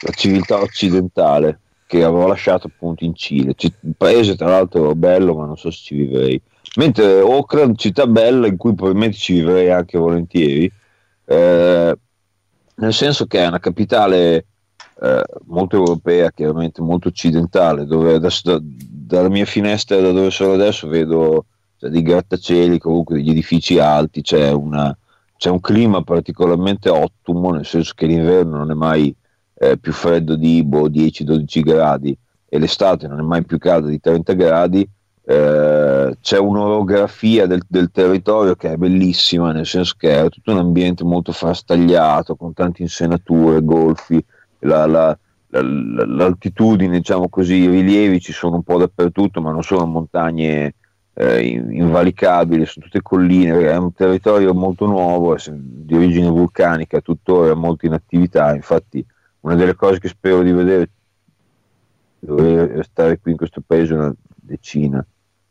[0.02, 3.54] la civiltà occidentale che avevo lasciato appunto in Cile.
[3.54, 6.40] Ci- un paese tra l'altro bello, ma non so se ci vivrei.
[6.76, 10.70] Mentre Auckland, città bella in cui probabilmente ci vivrei anche volentieri,
[11.24, 11.98] eh,
[12.76, 14.46] nel senso che è una capitale
[15.00, 20.54] eh, molto europea, chiaramente molto occidentale, dove adesso da- dalla mia finestra da dove sono
[20.54, 21.44] adesso vedo
[21.78, 24.96] cioè, dei grattacieli, comunque degli edifici alti, c'è, una-
[25.36, 29.14] c'è un clima particolarmente ottomo, nel senso che l'inverno non è mai
[29.58, 32.16] eh, più freddo di boh, 10-12 gradi
[32.48, 34.88] e l'estate non è mai più calda di 30 gradi.
[35.28, 40.58] Eh, c'è un'orografia del, del territorio che è bellissima, nel senso che è tutto un
[40.58, 44.24] ambiente molto frastagliato, con tante insenature, golfi,
[44.60, 49.50] la- la- la- la- l'altitudine, diciamo così, i rilievi ci sono un po' dappertutto, ma
[49.50, 50.74] non sono montagne
[51.18, 57.54] eh, in- invalicabili, sono tutte colline, è un territorio molto nuovo, di origine vulcanica, tuttora
[57.54, 59.04] molto in attività, infatti
[59.46, 60.90] una delle cose che spero di vedere,
[62.18, 65.04] dovrei restare qui in questo paese una decina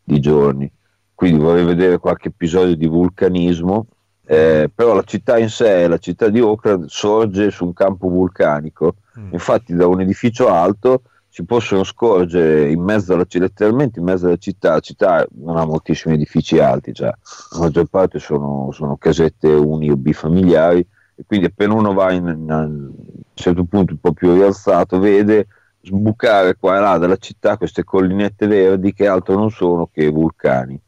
[0.03, 0.69] di giorni,
[1.13, 3.87] quindi vorrei vedere qualche episodio di vulcanismo,
[4.25, 8.95] eh, però la città in sé, la città di Auckland, sorge su un campo vulcanico,
[9.17, 9.29] Mm.
[9.31, 14.35] infatti da un edificio alto si possono scorgere in mezzo alla letteralmente in mezzo alla
[14.35, 17.13] città, la città non ha moltissimi edifici alti, cioè,
[17.51, 22.27] la maggior parte sono, sono casette uni o bifamiliari, e quindi appena uno va in,
[22.27, 22.91] in- a un
[23.33, 25.47] certo punto un po' più rialzato, vede
[25.81, 30.79] sbucare qua e là dalla città queste collinette verdi che altro non sono che vulcani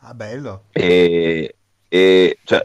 [0.00, 0.64] Ah, bello.
[0.72, 1.56] e,
[1.88, 2.60] e, cioè,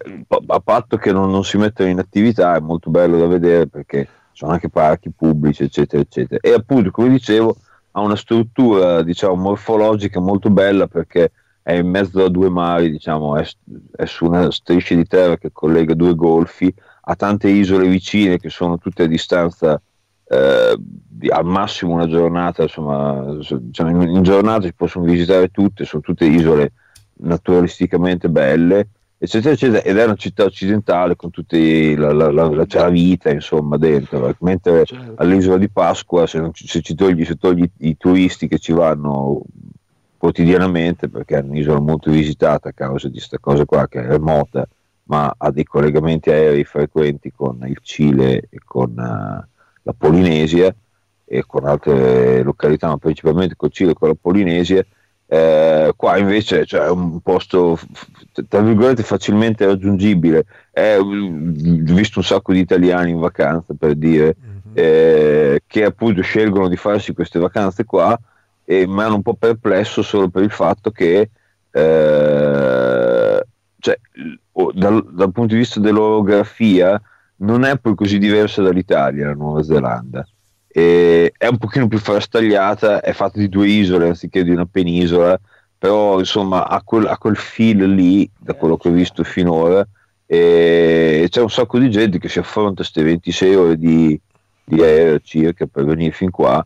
[0.47, 4.07] a patto che non, non si mettono in attività è molto bello da vedere perché
[4.31, 7.55] sono anche parchi pubblici eccetera eccetera e appunto come dicevo
[7.91, 11.31] ha una struttura diciamo morfologica molto bella perché
[11.63, 13.47] è in mezzo a due mari diciamo è,
[13.95, 16.73] è su una striscia di terra che collega due golfi
[17.05, 19.81] ha tante isole vicine che sono tutte a distanza
[20.27, 25.49] eh, di- al massimo una giornata insomma so- diciamo, in, in giornata si possono visitare
[25.49, 26.73] tutte sono tutte isole
[27.15, 32.89] naturalisticamente belle, eccetera, eccetera, ed è una città occidentale con tutti la, la- la- la-
[32.89, 34.35] vita, insomma, dentro.
[34.39, 38.73] Mentre all'isola di Pasqua, se, non se ci togli, se togli i turisti che ci
[38.73, 39.41] vanno
[40.23, 44.65] quotidianamente, perché è un'isola molto visitata a causa di questa cosa qua che è remota,
[45.09, 49.47] ma ha dei collegamenti aerei frequenti con il Cile e con eh,
[49.81, 50.73] la Polinesia
[51.25, 54.85] e con altre località, ma principalmente col Cile e con la Polinesia,
[55.25, 57.79] Eh, qua invece cioè, è un posto
[58.47, 60.45] tra virgolette facilmente raggiungibile.
[60.71, 64.73] È, ho visto un sacco di italiani in vacanza per dire mm-hmm.
[64.75, 68.17] eh, che appunto scelgono di farsi queste vacanze qua
[68.65, 71.29] e mi hanno un po' perplesso solo per il fatto che
[71.71, 73.43] eh,
[73.79, 73.99] cioè,
[74.73, 77.01] dal, dal, punto di vista dell'orografia
[77.37, 80.25] non è poi così diversa dall'Italia la Nuova Zelanda.
[80.67, 85.39] E è un pochino più frastagliata è fatta di due isole anziché di una penisola
[85.77, 89.85] però insomma ha quel, ha quel feel lì da quello che ho visto finora
[90.25, 94.19] e c'è un sacco di gente che si affronta queste 26 ore di,
[94.63, 96.65] di aereo circa per venire fin qua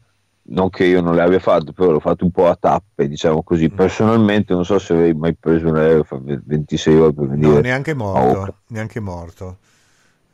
[0.49, 3.43] non che io non le abbia fatte, però l'ho fatto un po' a tappe, diciamo
[3.43, 3.69] così.
[3.71, 3.75] Mm.
[3.75, 7.53] Personalmente non so se avrei mai preso un aereo fa 26 ore per venire.
[7.53, 9.57] No, neanche morto, neanche morto.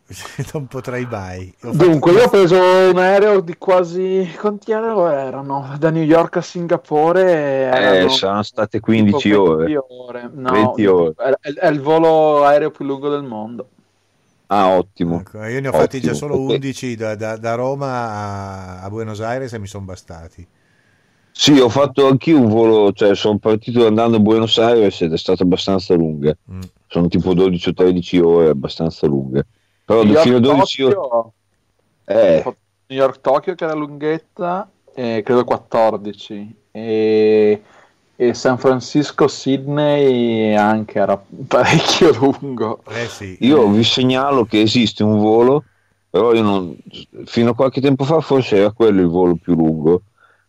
[0.53, 1.53] non potrei mai.
[1.61, 5.75] Dunque, io ho preso un aereo di quasi quanti erano?
[5.79, 8.03] Da New York a Singapore.
[8.03, 9.77] Eh, saranno state 15 ore.
[9.77, 10.29] ore.
[10.33, 11.13] No, 20 ore.
[11.15, 13.69] È, è il volo aereo più lungo del mondo.
[14.53, 15.21] Ah, ottimo.
[15.21, 18.89] Ecco, io ne ho ottimo, fatti già solo 11 da, da, da Roma a, a,
[18.89, 20.47] Buenos Aires e mi sono bastati.
[21.31, 25.17] Sì, ho fatto anch'io un volo, cioè sono partito andando a Buenos Aires ed è
[25.17, 26.35] stato abbastanza lunga.
[26.51, 26.61] Mm.
[26.85, 29.47] Sono tipo 12 o 13 ore, abbastanza lunghe.
[29.83, 30.97] Però New fino a 12 ore...
[32.05, 32.43] Eh.
[32.85, 36.55] New York Tokyo che era lunghetta, eh, credo 14.
[36.69, 37.61] E
[38.15, 42.81] e San Francisco Sydney anche era parecchio lungo.
[42.89, 43.37] Eh sì.
[43.41, 45.63] Io vi segnalo che esiste un volo,
[46.09, 46.75] però io non,
[47.25, 50.03] fino a qualche tempo fa forse era quello il volo più lungo,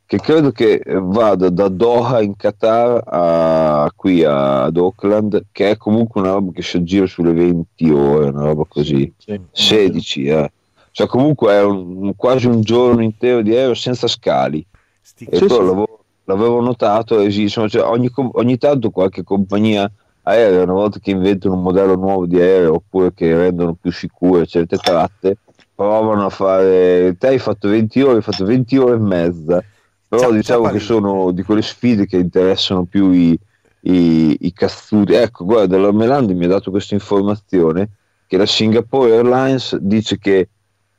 [0.07, 6.21] che credo che vada da Doha in Qatar a qui ad Auckland, che è comunque
[6.21, 9.41] una roba che si aggira sulle 20 ore, una roba così, sì.
[9.51, 10.53] 16, eh.
[10.91, 14.65] cioè comunque è un, quasi un giorno intero di aereo senza scali.
[15.01, 15.94] Sti e poi lavoro
[16.25, 19.91] l'avevo notato, esistono, cioè ogni, ogni, tanto qualche compagnia
[20.23, 24.47] aerea, una volta che inventano un modello nuovo di aereo oppure che rendono più sicure
[24.47, 25.39] certe tratte,
[25.75, 29.65] provano a fare, te hai fatto 20 ore, hai fatto 20 ore e mezza,
[30.09, 33.39] però ciao, diciamo ciao, che sono di quelle sfide che interessano più i,
[33.83, 35.13] i, i cazzuti.
[35.13, 37.91] Ecco, guarda, la Melandi mi ha dato questa informazione
[38.27, 40.49] che la Singapore Airlines dice che,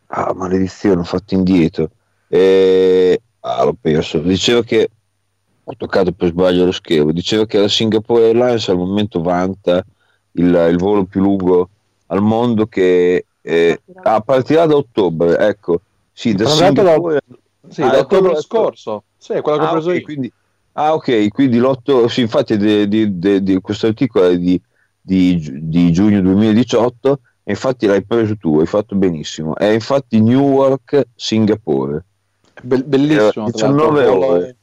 [0.08, 1.90] ah maledizione, ho fatto indietro,
[2.28, 4.90] e, ah l'ho perso, diceva che
[5.68, 9.84] ho toccato per sbaglio lo schermo, diceva che la Singapore Airlines al momento vanta
[10.34, 11.70] il, il volo più lungo
[12.08, 15.82] al mondo che eh, ah, partirà da ottobre, ecco,
[16.14, 17.22] sì, da Singapore...
[17.26, 20.06] Da, sì, ah, da ottobre scorso, sì, quello che ah, ho preso okay, io.
[20.06, 20.34] Quindi,
[20.74, 24.62] ah ok, quindi l'8, sì, infatti di, di, di, di questo articolo è di,
[25.02, 32.06] di, giugno 2018 e infatti l'hai preso tu, hai fatto benissimo, è infatti Newark, Singapore.
[32.62, 34.58] Be- bellissimo, 19 ore.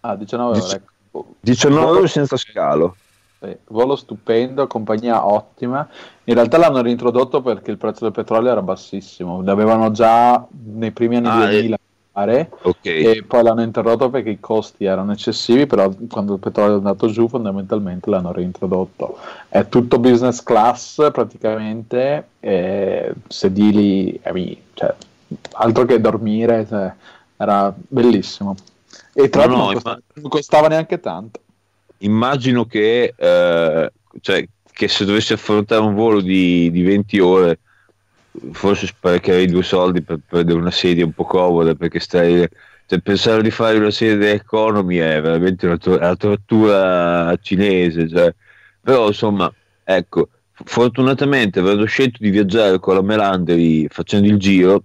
[0.00, 0.82] Ah, 19 ore.
[1.40, 2.96] 19 ore senza scalo.
[3.40, 5.88] Sì, volo stupendo, compagnia ottima.
[6.24, 9.42] In realtà l'hanno reintrodotto perché il prezzo del petrolio era bassissimo.
[9.42, 11.76] L'avevano già nei primi anni ah, 2000
[12.12, 12.48] eh.
[12.62, 13.02] okay.
[13.02, 17.08] e poi l'hanno interrotto perché i costi erano eccessivi, però quando il petrolio è andato
[17.08, 19.16] giù fondamentalmente l'hanno reintrodotto.
[19.48, 22.28] È tutto business class praticamente,
[23.28, 24.94] sedili, eh, cioè,
[25.52, 26.92] altro che dormire, cioè,
[27.36, 28.54] era bellissimo.
[29.12, 31.40] E tra l'altro no, non, costava, non, costava, neanche tanto.
[31.98, 37.58] Immagino che, eh, cioè, che se dovessi affrontare un volo di, di 20 ore,
[38.52, 42.48] forse sprecherei due soldi per prendere una sedia un po' comoda perché stai
[42.86, 48.32] cioè, pensare di fare una serie economy è veramente una, to- una tortura cinese cioè.
[48.80, 54.84] però insomma ecco fortunatamente avendo scelto di viaggiare con la Melandri facendo il giro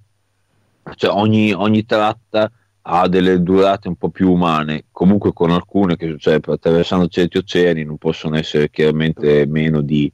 [0.96, 2.52] cioè ogni, ogni tratta
[2.88, 7.84] ha delle durate un po' più umane, comunque con alcune che cioè, attraversando certi oceani
[7.84, 10.12] non possono essere chiaramente meno di...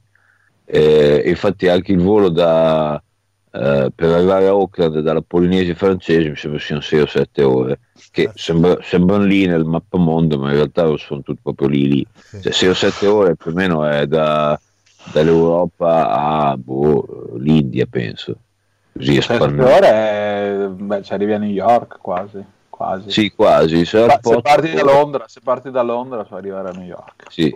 [0.64, 2.94] Eh, infatti anche il volo da,
[3.50, 7.80] eh, per arrivare a Auckland dalla Polinesia francese mi sembra siano 6 o 7 ore,
[8.10, 12.06] che sembra, sembrano lì nel mappamondo, ma in realtà sono tutti proprio lì, lì.
[12.40, 14.58] Cioè, 6 o 7 ore più o meno è da,
[15.12, 18.34] dall'Europa a boh, l'India, penso.
[18.94, 22.42] Così 7 ore, beh, ci arrivi a New York quasi
[22.82, 23.10] quasi.
[23.10, 23.84] Sì, quasi.
[23.84, 27.26] Se, se, se parti da Londra, se parti da Londra, puoi arrivare a New York.
[27.30, 27.54] Sì.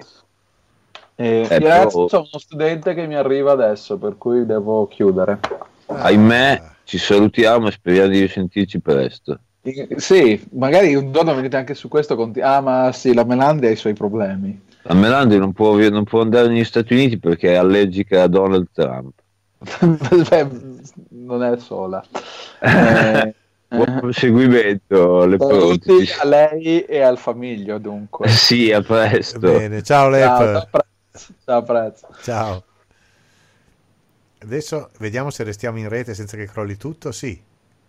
[1.18, 2.06] E eh, ragazzi, però...
[2.06, 5.40] c'è uno studente che mi arriva adesso, per cui devo chiudere.
[5.86, 9.40] Ahimè, ci salutiamo e speriamo di risentirci presto.
[9.96, 12.14] Sì, magari un giorno venite anche su questo.
[12.14, 14.62] Conti- ah, ma sì, la Melandi ha i suoi problemi.
[14.82, 18.68] La Melandi non può, non può andare negli Stati Uniti perché è allergica a Donald
[18.72, 19.14] Trump.
[20.28, 20.48] Beh,
[21.08, 22.04] non è sola.
[22.58, 23.34] Eh,
[23.68, 28.28] Buon proseguimento, le Saluti a lei e al famiglio dunque.
[28.28, 29.38] Sì, a presto.
[29.38, 30.70] Bene, ciao Ciao, Lep.
[31.44, 32.08] ciao, prezzo.
[32.22, 32.64] Ciao.
[34.38, 37.12] Adesso vediamo se restiamo in rete senza che crolli tutto.
[37.12, 37.42] Sì,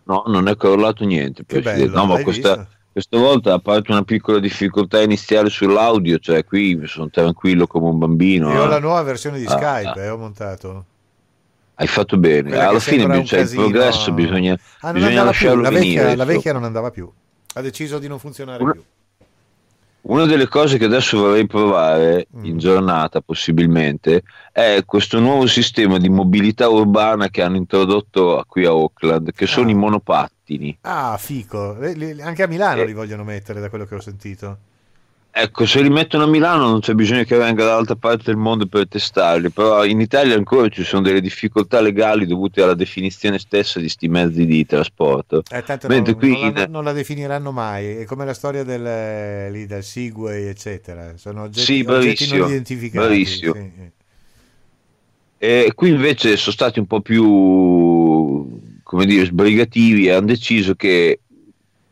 [0.04, 1.44] No, non è crollato niente.
[1.44, 1.94] che bello.
[1.94, 2.68] No, ma questa, visto?
[2.92, 7.98] questa volta, a parte una piccola difficoltà iniziale sull'audio, cioè qui sono tranquillo come un
[7.98, 8.50] bambino.
[8.50, 8.68] E ho eh.
[8.68, 10.04] la nuova versione di Ah, Skype, ah.
[10.04, 10.86] eh, ho montato.
[11.80, 12.48] Hai fatto bene.
[12.48, 15.84] Quella Alla fine un cioè, il progresso bisogna, Ah, bisogna lasciarlo la venire.
[15.86, 16.32] vecchia, la insomma.
[16.32, 17.08] vecchia non andava più.
[17.54, 18.82] Ha deciso di non funzionare Una- più.
[20.00, 22.44] Una delle cose che adesso vorrei provare Mm.
[22.44, 28.70] in giornata, possibilmente, è questo nuovo sistema di mobilità urbana che hanno introdotto qui a
[28.70, 29.70] Auckland, che sono Ah.
[29.70, 30.78] i monopattini.
[30.82, 31.76] Ah, fico.
[32.22, 32.86] Anche a Milano Eh.
[32.86, 34.58] li vogliono mettere, da quello che ho sentito.
[35.40, 38.66] Ecco, se li mettono a Milano non c'è bisogno che venga dall'altra parte del mondo
[38.66, 43.78] per testarli, però in Italia ancora ci sono delle difficoltà legali dovute alla definizione stessa
[43.78, 45.44] di sti mezzi di trasporto.
[45.48, 47.98] Eh, tanto Mentre non, qui non la, non la definiranno mai.
[47.98, 51.16] È come la storia del, lì, del Segway, eccetera.
[51.16, 53.06] Sono oggetti, Sì, oggetti non identificati.
[53.06, 53.52] bravissimo.
[53.52, 53.70] sì.
[55.40, 61.20] E qui invece sono stati un po' più, come dire, sbrigativi e hanno deciso che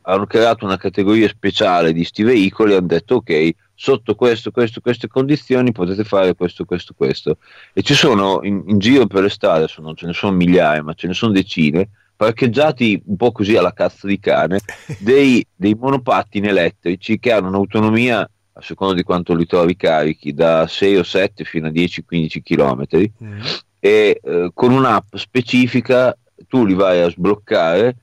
[0.08, 4.80] hanno creato una categoria speciale di sti veicoli e hanno detto ok, sotto questo, questo,
[4.80, 7.38] queste condizioni potete fare questo, questo, questo.
[7.72, 10.94] E ci sono in, in giro per le strade, non ce ne sono migliaia, ma
[10.94, 14.60] ce ne sono decine, parcheggiati un po' così alla cazzo di cane,
[14.98, 18.20] dei, dei monopattini elettrici che hanno un'autonomia,
[18.58, 22.84] a seconda di quanto li trovi carichi, da 6 o 7 fino a 10-15 km
[23.22, 23.40] Mm.
[23.80, 26.16] e eh, con un'app specifica
[26.48, 27.96] tu li vai a sbloccare,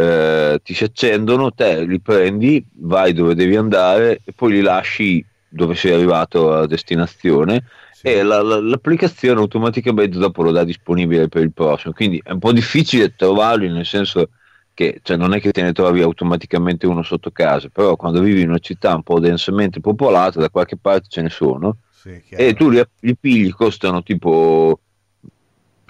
[0.00, 5.24] eh, ti si accendono, te li prendi, vai dove devi andare e poi li lasci
[5.48, 8.06] dove sei arrivato a destinazione Sì.
[8.08, 11.92] e la- la- l'applicazione automaticamente dopo lo dà disponibile per il prossimo.
[11.92, 14.30] Quindi è un po' difficile trovarli nel senso
[14.72, 18.40] che cioè, non è che te ne trovi automaticamente uno sotto casa, però quando vivi
[18.42, 22.54] in una città un po' densamente popolata da qualche parte ce ne sono Sì, e
[22.54, 24.80] tu li, li pigli, costano tipo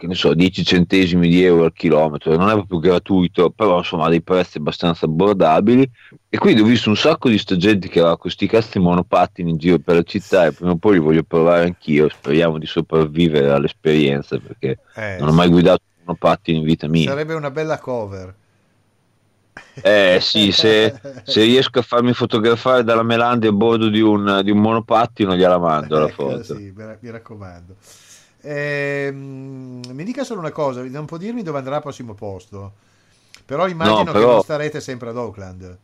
[0.00, 4.06] che ne so, 10 centesimi di euro al chilometro, non è proprio gratuito, però insomma
[4.06, 5.88] ha dei prezzi abbastanza abbordabili.
[6.28, 9.58] E quindi ho visto un sacco di sta gente che aveva questi cazzi monopattini in
[9.58, 12.08] giro per la città e prima o poi li voglio provare anch'io.
[12.08, 17.10] Speriamo di sopravvivere all'esperienza perché Eh, non ho mai guidato un monopattino in vita mia.
[17.10, 18.34] Sarebbe una bella cover.
[19.82, 24.50] Eh sì, se, se riesco a farmi fotografare dalla Melandi a bordo di un, di
[24.50, 26.54] un monopattino, gliela mando la Ecco, foto.
[26.54, 27.76] sì, mi raccomando.
[28.42, 32.72] Ehm, mi dica solo una cosa, non può dirmi dove andrà al prossimo posto.
[33.44, 35.78] Però immagino No, che però- non starete sempre ad Auckland.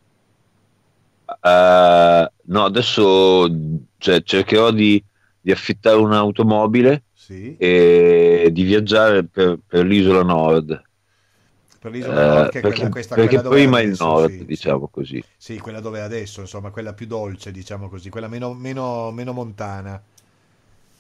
[1.43, 3.49] Eh, no, adesso
[3.99, 5.03] cioè, cercherò di,
[5.41, 10.83] di affittare un'automobile Sì, e di viaggiare per, per l'isola nord.
[11.79, 14.35] per l'isola nord, Eh, che è perché quella, questa, perché quella prima il adesso, nord,
[14.35, 15.25] sì, diciamo così.
[15.37, 19.33] Sì, quella dove è adesso, insomma, quella più dolce, diciamo così, quella meno, meno, meno
[19.33, 20.03] montana.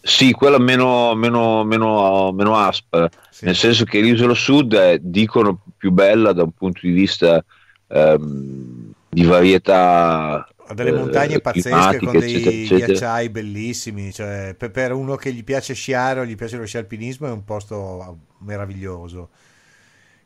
[0.06, 3.44] Sì, quella meno, meno, meno, meno aspra, Sì.
[3.44, 7.44] nel senso che l'isola sud è, dicono, più bella da un punto di vista
[7.88, 12.86] ehm, di varietà Ha delle eh, montagne pazzesche con dei eccetera, eccetera.
[12.86, 14.12] ghiacciai bellissimi.
[14.12, 17.44] Cioè, per, per uno che gli piace sciare o gli piace lo scialpinismo è un
[17.44, 19.30] posto meraviglioso.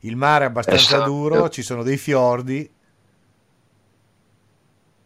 [0.01, 1.11] Il mare è abbastanza Esatto.
[1.11, 2.71] duro, ci sono dei fiordi.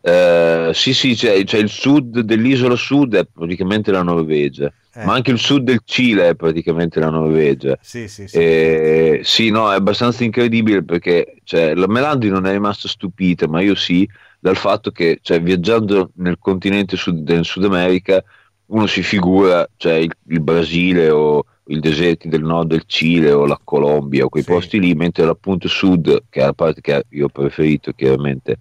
[0.06, 5.14] Eh, sì, sì, c'è, c'è il sud dell'isola sud è praticamente la Norvegia, Eh, ma
[5.14, 7.74] anche il sud del Cile è praticamente la Norvegia.
[7.80, 8.36] sì, sì, sì.
[8.36, 13.62] Eh, sì, no, è abbastanza incredibile perché cioè, la Melandi non è rimasta stupita, ma
[13.62, 14.06] io sì,
[14.38, 18.22] dal fatto che cioè, viaggiando nel continente sud, del Sud America
[18.66, 23.46] uno si figura cioè, il, il Brasile o i deserti del nord del Cile o
[23.46, 24.50] la Colombia o quei Sì.
[24.50, 28.58] posti lì, mentre la punta sud, che è la parte che io ho preferito chiaramente,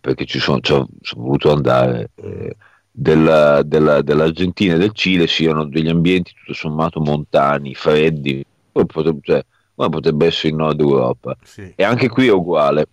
[0.00, 2.56] perché ci sono, ci ho, sono voluto andare, eh,
[2.90, 9.20] della- della- dell'Argentina e del Cile siano degli ambienti tutto sommato montani, freddi, come potrebbe,
[9.22, 9.44] cioè,
[9.74, 11.36] come potrebbe essere il nord Europa.
[11.42, 11.72] sì.
[11.74, 12.86] E anche qui è uguale,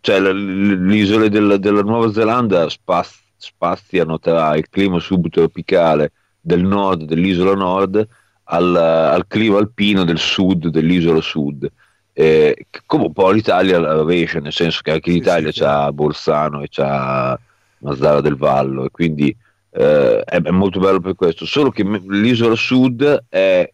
[0.00, 7.04] cioè, le isole della, della Nuova Zelanda spaz- spaziano tra il clima subtropicale del nord,
[7.04, 8.06] dell'isola nord,
[8.44, 11.68] al, al clima alpino del sud, dell'isola sud.
[12.14, 15.86] Eh, come un po' l'Italia la rovescia, nel senso che anche Sì, l'Italia sì, chiaro.
[15.86, 17.38] c'ha Bolzano e c'ha
[17.78, 19.34] Mazzara del Vallo e quindi
[19.70, 23.70] eh, è, è molto bello per questo, solo che l'isola sud è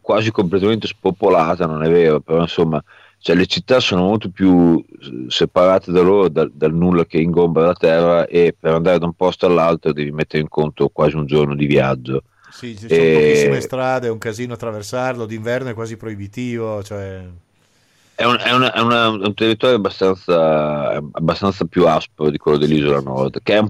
[0.00, 2.82] quasi completamente spopolata, non è vero, però insomma
[3.18, 4.82] cioè, le città sono molto più
[5.28, 9.12] separate da loro dal, dal nulla che ingomba la terra e per andare da un
[9.14, 12.24] posto all'altro devi mettere in conto quasi un giorno di viaggio.
[12.48, 17.24] Sì, ci sono Eh, pochissime strade, è un casino attraversarlo, d'inverno è quasi proibitivo, cioè...
[18.20, 23.00] è, un, è, una, è, una, un territorio abbastanza, abbastanza, più aspro di quello dell'isola
[23.00, 23.64] nord, che è,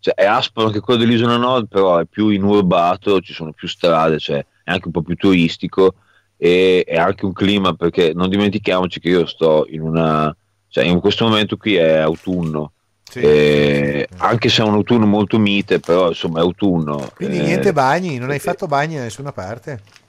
[0.00, 4.18] cioè, è, aspro anche quello dell'isola nord, però è più inurbato, ci sono più strade,
[4.18, 5.94] cioè, è anche un po' più turistico
[6.36, 10.34] e è anche un clima, perché non dimentichiamoci che io sto in una...
[10.68, 12.72] Cioè, in questo momento qui è autunno,
[13.08, 13.20] sì.
[13.20, 17.12] Eh, anche se è un autunno molto mite, però insomma è autunno.
[17.14, 20.02] Quindi eh, niente bagni, non hai fatto bagni da nessuna parte?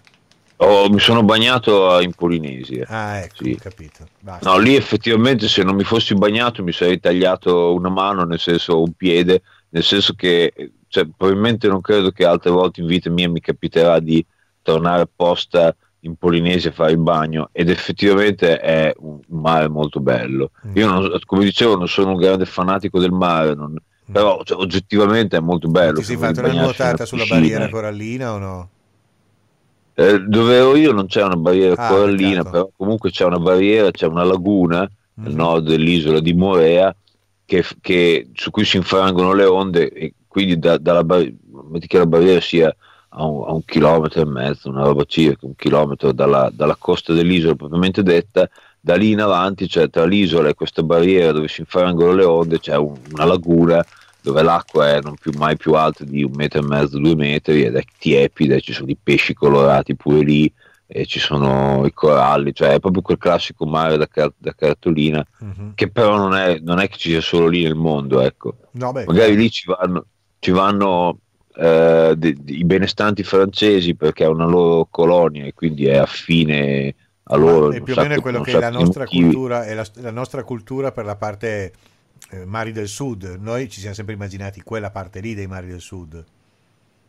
[0.58, 2.86] Oh, mi sono bagnato in Polinesia.
[2.88, 3.56] Ah, ecco, sì.
[3.56, 4.08] capito.
[4.20, 4.50] Basta.
[4.50, 8.82] No, lì effettivamente se non mi fossi bagnato mi sarei tagliato una mano, nel senso
[8.82, 10.54] un piede, nel senso che
[10.88, 14.26] cioè, probabilmente non credo che altre volte in vita mia mi capiterà di
[14.62, 20.52] tornare apposta in Polinesia a fare il bagno ed effettivamente è un mare molto bello.
[20.68, 20.76] Mm.
[20.78, 24.14] Io, non, come dicevo, non sono un grande fanatico del mare, non, mm.
[24.14, 25.98] però cioè, oggettivamente è molto bello.
[25.98, 28.70] Ti sei fatto una nuotata sulla barriera corallina o no?
[29.98, 32.50] Eh, dove ero io non c'è una barriera ah, corallina, peccato.
[32.50, 35.24] però comunque c'è una barriera, c'è una laguna mm.
[35.24, 36.94] nel nord dell'isola di Morea
[37.46, 41.32] che, che, su cui si infrangono le onde e quindi da, dalla bar-
[41.88, 42.76] che la barriera sia
[43.10, 47.14] a un, a un, chilometro e mezzo, una roba circa un chilometro dalla, dalla costa
[47.14, 48.50] dell'isola propriamente detta,
[48.82, 52.60] da lì in avanti, cioè tra l'isola e questa barriera dove si infrangono le onde,
[52.60, 53.86] c'è un, una laguna
[54.26, 57.62] dove l'acqua è non più mai più alta di un metro e mezzo, due metri
[57.62, 60.52] ed è tiepida, ci sono i pesci colorati pure lì
[60.88, 65.74] e ci sono i coralli, cioè è proprio quel classico mare da, da cartolina uh-huh.
[65.76, 68.56] che però non è, non è, che ci sia solo lì nel mondo, ecco.
[68.72, 70.06] No, beh, magari lì ci vanno,
[70.40, 71.20] ci vanno
[71.56, 76.96] eh, de, de, i benestanti francesi perché è una loro colonia e quindi è affine
[77.26, 77.72] a loro.
[77.72, 80.92] è più o meno quello che è la nostra, cultura, è la, la nostra cultura
[80.92, 81.74] per la parte
[82.46, 83.38] mari del sud.
[83.40, 86.24] Noi ci siamo sempre immaginati quella parte lì dei mari del sud.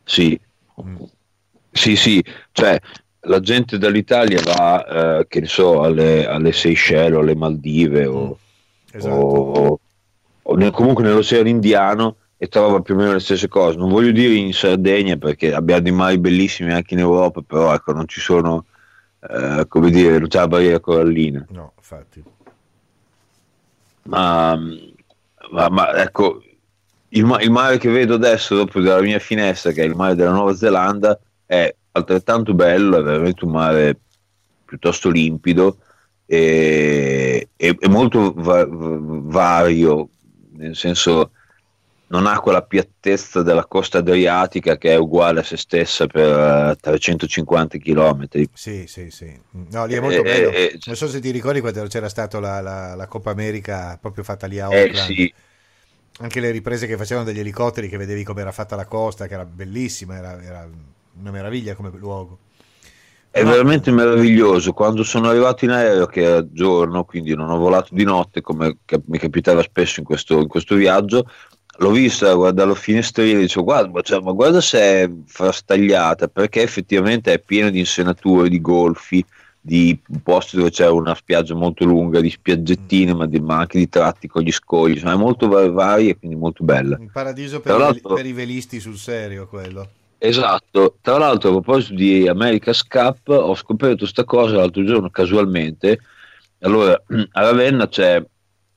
[0.04, 0.38] Sì,
[0.80, 0.96] mm.
[1.70, 2.78] sì, sì, cioè
[3.20, 8.26] la gente dall'Italia va, eh, che ne so, alle, alle Seychelles o alle Maldive o,
[8.28, 8.96] mm.
[8.96, 9.14] esatto.
[9.14, 9.80] o,
[10.42, 13.78] o comunque nell'Oceano Indiano e trova più o meno le stesse cose.
[13.78, 17.92] Non voglio dire in Sardegna perché abbiamo dei mari bellissimi anche in Europa, però ecco,
[17.92, 18.66] non ci sono,
[19.28, 21.44] eh, come dire, non c'è la barriera corallina.
[21.50, 22.22] No, infatti.
[24.02, 24.56] Ma
[25.51, 26.42] ma, ma ecco,
[27.11, 30.32] il, il, mare che vedo adesso, dopo dalla mia finestra, che è il mare della
[30.32, 33.99] Nuova Zelanda, è altrettanto bello, è veramente un mare
[34.64, 35.78] piuttosto limpido
[36.26, 40.09] e, e, e molto va, vario,
[40.57, 41.30] nel senso
[42.09, 46.76] non ha quella piattezza della costa adriatica che è uguale a se stessa per uh,
[46.76, 48.26] 350 km.
[48.52, 49.38] Sì, sì, sì.
[49.70, 50.50] No, lì è molto eh, bello.
[50.50, 54.22] Eh, non so se ti ricordi quando c'era stata la, la, la, Coppa America proprio
[54.22, 55.07] fatta lì a eh, Auckland.
[55.07, 55.34] Sì.
[56.18, 59.34] Anche le riprese che facevano degli elicotteri che vedevi come era fatta la costa, che
[59.34, 60.68] era bellissima, era, era
[61.18, 62.38] una meraviglia come luogo.
[63.30, 63.50] È Ma...
[63.50, 64.72] veramente meraviglioso.
[64.72, 68.78] Quando sono arrivato in aereo, che era giorno, quindi non ho volato di notte come
[69.07, 71.28] mi capitava spesso in questo, in questo viaggio,
[71.79, 76.62] l'ho vista guardare la finestrina e dicevo guarda, cioè, ma guarda se è frastagliata perché
[76.62, 79.24] effettivamente è piena di insenature, di golfi,
[79.61, 83.89] di posti dove c'è una spiaggia molto lunga, di spiaggettine, ma, di, ma anche di
[83.89, 86.97] tratti con gli scogli, insomma, è molto varia e quindi molto bella.
[86.99, 89.89] Un paradiso per, i, per i velisti sul serio quello.
[90.18, 95.99] Esatto, tra l'altro a proposito di America's Cup ho scoperto questa cosa l'altro giorno casualmente,
[96.61, 96.93] allora
[97.33, 98.24] a Ravenna c'è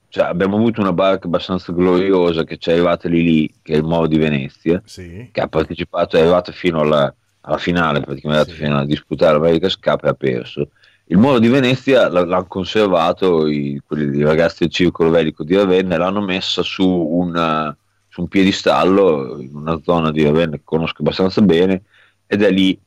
[0.10, 3.78] cioè, abbiamo avuto una barca abbastanza gloriosa che ci è arrivata lì lì, che è
[3.78, 5.30] il Moro di Venezia, sì.
[5.32, 8.58] che ha partecipato, è arrivata fino alla, alla finale, praticamente sì.
[8.58, 10.70] fino a disputare l'America Cup e ha perso.
[11.06, 15.98] Il Moro di Venezia l'hanno conservato i, quelli ragazzi del Circolo Velico di Ravenna e
[15.98, 17.76] l'hanno messa su, una,
[18.08, 21.84] su un piedistallo in una zona di Ravenna che conosco abbastanza bene
[22.28, 22.80] ed è lì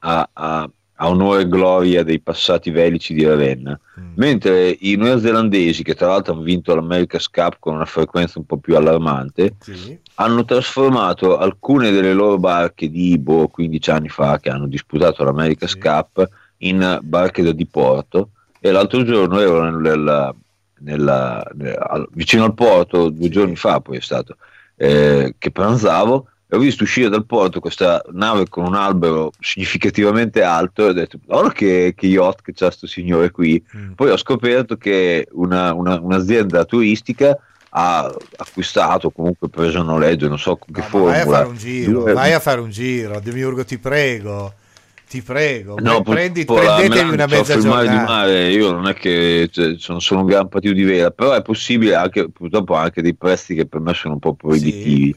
[0.00, 0.70] a, a
[1.00, 4.12] a onore e gloria dei passati velici di Ravenna, mm.
[4.16, 8.56] mentre i neozelandesi, che tra l'altro hanno vinto l'America's Cup con una frequenza un po'
[8.56, 9.96] più allarmante, sì.
[10.14, 15.72] hanno trasformato alcune delle loro barche di boh, 15 anni fa che hanno disputato l'America's
[15.72, 15.78] sì.
[15.78, 16.28] Cup
[16.58, 20.34] in barche da diporto e l'altro giorno ero nel,
[20.80, 24.36] nel, nel, vicino al porto, due giorni fa poi è stato,
[24.74, 30.42] eh, che pranzavo e ho visto uscire dal porto questa nave con un albero significativamente
[30.42, 33.62] alto e ho detto guarda che, che yacht che c'ha questo signore qui.
[33.76, 33.92] Mm.
[33.92, 37.38] poi ho scoperto che una, una, un'azienda turistica
[37.70, 41.48] ha acquistato comunque preso a noleggio non so con che no, formula vai a fare
[41.48, 44.54] un giro vai a fare un giro Demiurgo ti prego
[45.08, 48.12] Ti prego, No, prendi, prendetevi una Melange mezza mare di giornata.
[48.12, 51.40] mare, io non è che cioè, sono, sono un gran patio di vela, però è
[51.40, 55.16] possibile anche, purtroppo anche dei prezzi che per me sono un po' proibitivi.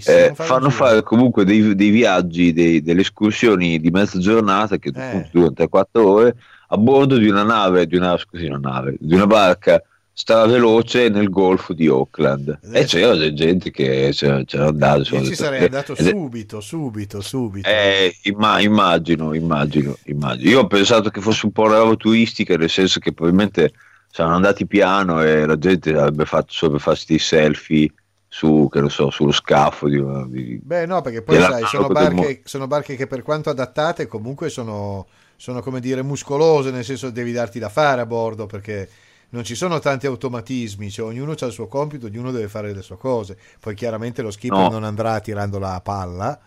[0.00, 0.10] Sì.
[0.10, 5.28] Eh, fanno fare comunque dei, dei viaggi, dei- delle escursioni di mezza giornata che Eh.
[5.32, 6.36] durano 3-4 ore
[6.68, 9.82] a bordo di una nave, di una, scusi, una nave, di una barca
[10.12, 12.58] straveloce nel golfo di Auckland.
[12.72, 12.80] Eh.
[12.80, 15.04] E c'era della gente che c'era, c'era andato.
[15.04, 17.68] Ci detto- sarei andato è- subito, subito, subito.
[17.68, 20.50] eh, imma- immagino, immagino, immagino.
[20.50, 23.72] Io ho pensato che fosse un po' una roba turistica, nel senso che probabilmente
[24.10, 27.90] saranno andati piano e la gente avrebbe fatto solo per farsi dei selfie
[28.28, 32.42] su, che ne so, sullo scafo di di- Beh, no, perché poi sai, sono barche,
[32.44, 35.06] sono barche che per quanto adattate comunque sono,
[35.36, 38.88] sono come dire muscolose, nel senso che devi darti da fare a bordo perché
[39.32, 42.82] non ci sono tanti automatismi, cioè ognuno ha il suo compito, ognuno deve fare le
[42.82, 43.36] sue cose.
[43.60, 44.68] Poi chiaramente lo skipper No.
[44.68, 46.40] non andrà tirandola a palla.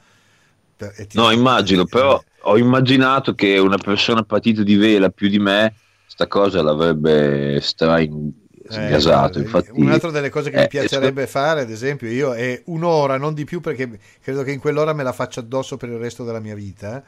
[0.77, 5.39] e ti- No, immagino, però ho immaginato che una persona patita di vela più di
[5.39, 5.73] me,
[6.05, 8.31] sta cosa l'avrebbe stra in-
[8.67, 12.63] Eh, eh, Infatti, Un'altra delle cose che mi eh, piacerebbe fare, ad esempio, io è
[12.65, 15.97] un'ora, non di più perché credo che in quell'ora me la faccio addosso per il
[15.97, 17.03] resto della mia vita,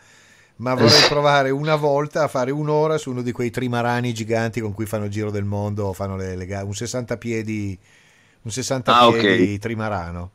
[0.57, 4.73] ma vorrei provare una volta a fare un'ora su uno di quei trimarani giganti con
[4.73, 7.77] cui fanno il giro del mondo, fanno le, le un 60 piedi,
[8.43, 9.59] un 60 Ah, piedi ok.
[9.59, 10.31] trimarano.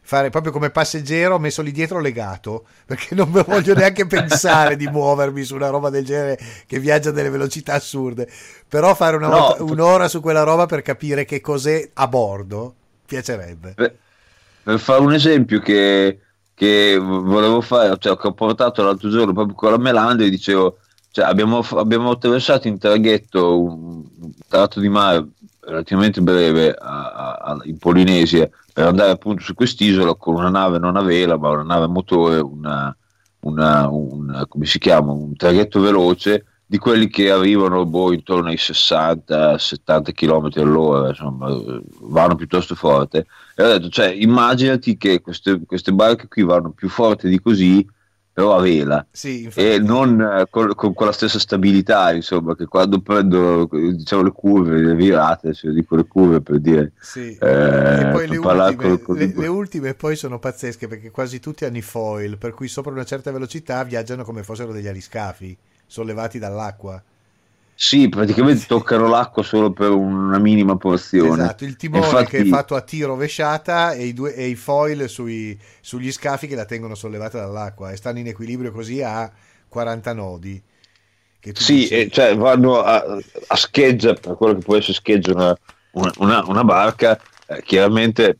[0.00, 5.44] Fare proprio come passeggero messo lì dietro legato perché non voglio neanche pensare di muovermi
[5.44, 8.26] su una roba del genere che viaggia a delle velocità assurde
[8.66, 9.58] però fare una No.
[9.58, 12.74] volta- un'ora su quella roba per capire che cos'è a bordo
[13.04, 13.98] piacerebbe per,
[14.62, 16.20] per fare un esempio che,
[16.58, 20.78] che volevo fare, cioè che ho portato l'altro giorno proprio con la Melanda e dicevo,
[21.12, 24.04] cioè, abbiamo, abbiamo attraversato in traghetto un,
[24.48, 25.24] tratto di mare
[25.60, 30.96] relativamente breve a- a- in Polinesia per andare appunto su quest'isola con una nave non
[30.96, 32.94] a vela ma una nave a motore, una,
[33.40, 38.58] una- un, come si chiama, un traghetto veloce di quelli che arrivano boh, intorno ai
[38.58, 41.48] 60-70 km all'ora, insomma,
[42.02, 43.26] vanno piuttosto forte.
[43.56, 47.86] E ho detto, cioè, immaginati che queste, queste barche qui vanno più forte di così,
[48.30, 53.00] però a vela sì e non eh, con, con quella stessa stabilità, insomma, che quando
[53.00, 57.34] prendono diciamo, le curve, le virate, io dico le curve per dire, sì.
[57.40, 61.40] eh, e poi le ultime, col- col- le- le ultime poi sono pazzesche perché quasi
[61.40, 65.56] tutti hanno i foil per cui sopra una certa velocità viaggiano come fossero degli aliscafi
[65.88, 67.02] sollevati dall'acqua
[67.80, 71.44] sì, praticamente toccano l'acqua solo per una minima porzione.
[71.44, 74.56] Esatto, il timone Infatti- che è fatto a tiro rovesciata e i, due, e i
[74.56, 79.30] foil sui- sugli scafi che la tengono sollevata dall'acqua e stanno in equilibrio così a
[79.68, 80.60] 40 nodi.
[81.52, 83.16] Sì, dici- e cioè vanno a,
[83.46, 85.56] a scheggia, per quello che può essere scheggia una,
[85.92, 87.16] una- una- una barca,
[87.46, 88.38] eh, chiaramente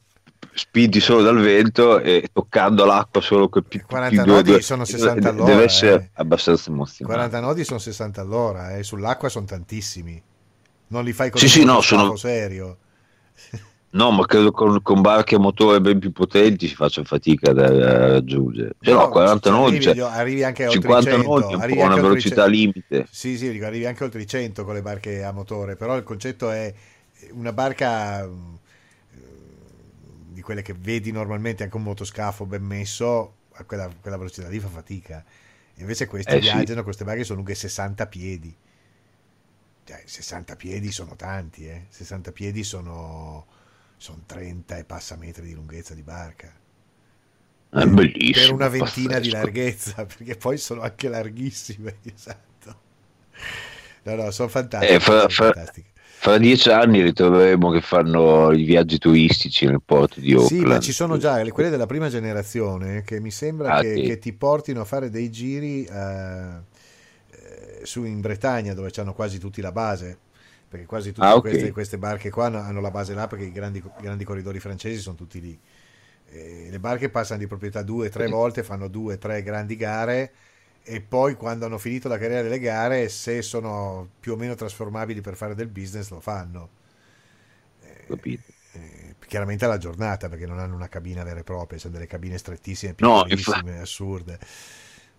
[0.59, 5.15] spinti solo dal vento e toccando l'acqua solo con più, 40 più nodi sono 60
[5.15, 6.11] deve, all'ora, deve essere eh.
[6.15, 7.05] abbastanza emozionante.
[7.05, 10.21] 40 nodi sono 60 all'ora, eh, sull'acqua sono tantissimi.
[10.89, 12.79] Non li fai con Sì, sì, no, sono- serio.
[13.91, 17.71] No, ma credo con, con barche a motore ben più potenti si faccia fatica da,
[17.71, 18.75] da raggiungere.
[18.81, 21.95] Cioè, no, 40 nodi, arrivi, cioè, arrivi anche oltre i 50 100, nodi è una
[21.97, 22.51] velocità 100.
[22.51, 23.07] limite.
[23.11, 26.51] Sì, sì, arrivi anche oltre i 100 con le barche a motore, però il concetto
[26.51, 26.73] è
[27.33, 28.29] una barca
[30.39, 34.61] di quelle che vedi normalmente anche un motoscafo ben messo, a quella, quella velocità lì
[34.61, 35.25] fa fatica.
[35.77, 36.41] Invece Eh, sì.
[36.41, 38.57] viaggiano, queste barche sono lunghe 60 piedi.
[39.85, 41.87] Cioè, 60 piedi sono tanti, eh.
[41.89, 43.47] 60 piedi sono,
[43.97, 46.53] sono 30 e passa metri di lunghezza di barca.
[47.71, 48.33] È bellissimo.
[48.33, 49.31] Per una ventina di pazzesco.
[49.31, 52.81] larghezza, perché poi sono anche larghissime, esatto.
[54.05, 54.97] No, no, sono fantastiche.
[54.97, 55.93] Eh, sono fra- fantastiche.
[56.21, 60.51] Fra dieci anni ritroveremo che fanno i viaggi turistici nel porto di Auckland.
[60.51, 63.95] Sì, ma ci sono già le- quelle della prima generazione che mi sembra Ah, che,
[63.95, 64.03] sì.
[64.03, 66.61] che ti portino a fare dei giri eh,
[67.83, 70.19] su in Bretagna dove hanno quasi tutti la base.
[70.69, 71.49] Perché quasi tutte Ah, ok.
[71.49, 75.17] queste, queste barche qua hanno, la base là perché i grandi, grandi corridori francesi sono
[75.17, 75.59] tutti lì.
[76.31, 78.31] Eh, le barche passano di proprietà due, tre Sì.
[78.31, 80.33] volte, fanno due, tre grandi gare
[80.89, 85.21] e poi quando hanno finito la carriera delle gare, se sono più o meno trasformabili
[85.21, 86.71] per fare del business, lo fanno.
[87.83, 88.53] Eh, Capito.
[88.73, 92.39] eh, chiaramente alla giornata perché non hanno una cabina vera e propria, sono delle cabine
[92.39, 94.39] strettissime, No, piccolissime, assurde.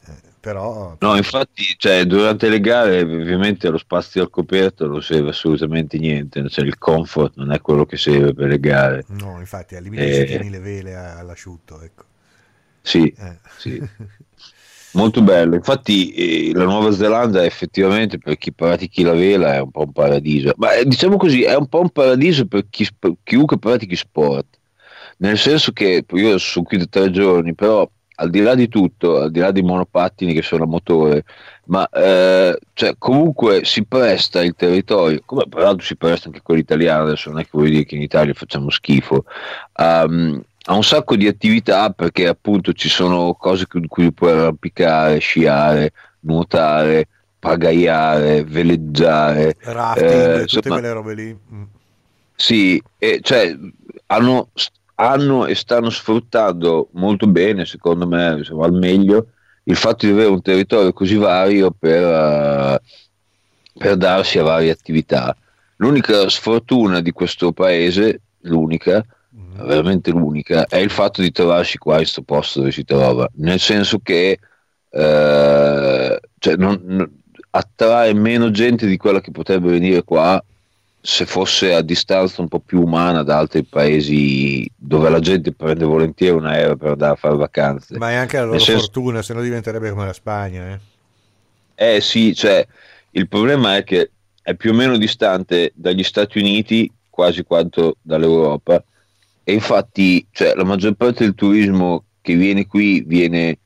[0.05, 5.29] Eh, però No, infatti, cioè, durante le gare ovviamente lo spazio al coperto non serve
[5.29, 9.05] assolutamente niente, cioè, il comfort non è quello che serve per le gare.
[9.07, 10.25] no, infatti al limite Eh.
[10.25, 12.05] tieni le vele all'asciutto, ecco.
[12.83, 13.37] Sì, Eh.
[13.55, 13.79] sì.
[14.91, 15.55] molto bello.
[15.55, 19.91] Infatti eh, la Nuova Zelanda effettivamente per chi pratichi la vela è un po' un
[19.91, 20.53] paradiso.
[20.57, 22.87] Ma eh, diciamo così, è un po' un paradiso per chi,
[23.23, 24.45] chiunque pratichi sport.
[25.17, 29.17] Nel senso che io sono qui da tre giorni, però al di là di tutto,
[29.21, 31.23] al di là dei monopattini che sono a motore,
[31.65, 37.03] ma eh, cioè, comunque si presta il territorio, come peraltro si presta anche quello italiano,
[37.03, 39.25] adesso non è che vuol dire che in Italia facciamo schifo,
[39.77, 45.19] um, a un sacco di attività perché appunto ci sono cose in cui puoi arrampicare,
[45.19, 47.07] sciare, nuotare,
[47.39, 51.39] pagaiare, veleggiare, rafting, eh, tutte insomma, quelle robe lì.
[51.53, 51.63] Mm.
[52.35, 53.55] Sì, e cioè
[54.07, 54.49] hanno,
[54.95, 59.27] hanno e stanno sfruttando molto bene, secondo me, insomma, al meglio,
[59.63, 65.35] il fatto di avere un territorio così vario per, uh, per darsi a varie attività.
[65.77, 69.05] L'unica sfortuna di questo paese, l'unica.
[69.63, 73.59] Veramente l'unica, è il fatto di trovarsi qua in questo posto dove si trova, nel
[73.59, 74.39] senso che
[74.91, 77.17] eh, cioè non, non-
[77.51, 80.43] attrae meno gente di quella che potrebbe venire qua
[81.01, 85.85] se fosse a distanza un po' più umana da altri paesi dove la gente prende
[85.85, 87.97] volentieri un aereo per andare a fare vacanze.
[87.97, 90.69] Ma è anche la loro Nel senso- fortuna, se no diventerebbe come la Spagna.
[90.69, 90.79] Eh.
[91.95, 92.65] Eh sì, cioè,
[93.11, 98.83] il problema è che è più o meno distante dagli Stati Uniti quasi quanto dall'Europa
[99.49, 103.57] e infatti cioè, la maggior parte del turismo che viene qui viene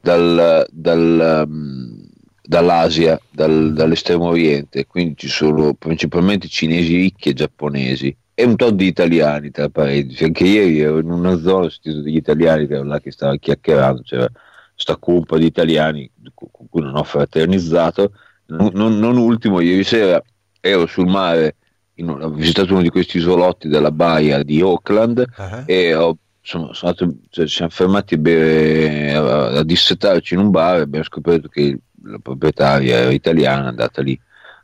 [0.00, 2.08] dal- dal, um,
[2.42, 8.72] dall'Asia, dal- dall'estremo oriente, quindi ci sono principalmente cinesi ricchi e giapponesi e un tot
[8.72, 10.24] di italiani tra parentesi.
[10.24, 13.36] Anche ieri ero in una zona, ho sentito degli italiani che erano là che stavano
[13.38, 14.28] chiacchierando, c'era
[14.74, 18.12] sta cumpa di italiani con cui non ho fraternizzato.
[18.46, 20.22] Non, non- non ultimo, ieri sera
[20.58, 21.56] ero sul mare,
[21.98, 26.94] ho visitato uno di questi isolotti della baia di Auckland Ah, e ho- sono, sono
[26.98, 31.04] andato- cioè, ci siamo fermati a, bere, a, a dissetarci in un bar e abbiamo
[31.04, 34.18] scoperto che la proprietaria era italiana, è andata lì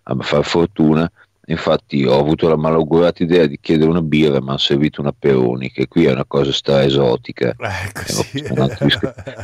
[0.04, 1.08] a fare fortuna.
[1.50, 5.70] Infatti ho avuto la malaugurata idea di chiedere una birra, mi hanno servito una Peroni,
[5.70, 7.54] che qui è una cosa stra esotica.
[7.56, 8.76] Ecco, Eh,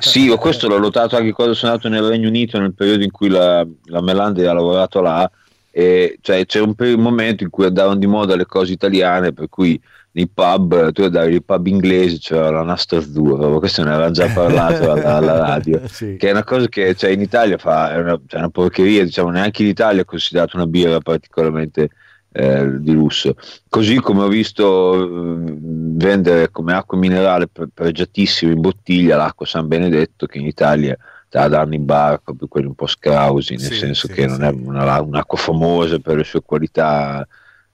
[0.01, 0.11] sì.
[0.27, 3.29] Sì, questo l'ho notato anche quando sono andato nel Regno Unito, nel periodo in cui
[3.29, 5.31] la, la Melandi ha lavorato là,
[5.77, 9.49] e cioè, c'è un, un momento in cui andavano di moda le cose italiane, per
[9.49, 9.81] cui
[10.13, 14.13] nei pub, tu andavi nei pub inglesi, c'era la nastro azzurra, ma questo ne aveva
[14.13, 16.15] già parlato alla, alla radio, Sì.
[16.17, 19.31] che è una cosa che cioè, in Italia fa, è una, cioè, una porcheria, diciamo,
[19.31, 21.89] neanche in Italia è considerata una birra particolarmente
[22.31, 23.35] eh, di lusso.
[23.69, 29.67] Così come ho visto eh, vendere come acqua minerale pre- pregiatissima in bottiglia l'acqua San
[29.67, 30.97] Benedetto, che in Italia
[31.35, 34.27] te la danno in bar, proprio quelli un po' scrausi, nel Sì, senso sì, che
[34.27, 34.45] non sì.
[34.45, 37.27] è una- un'acqua famosa per le sue qualità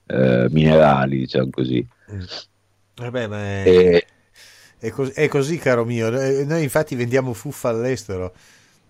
[0.07, 1.87] eh, minerali, diciamo così.
[2.97, 4.07] Vabbè, ma è, E-
[4.79, 6.09] è cos- è così, caro mio.
[6.19, 8.35] Eh, Noi infatti vendiamo fuffa all'estero.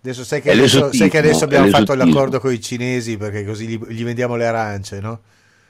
[0.01, 3.67] Adesso sai che, adesso, sai che adesso abbiamo fatto l'accordo con i cinesi perché così
[3.67, 5.21] gli, gli vendiamo le arance, no?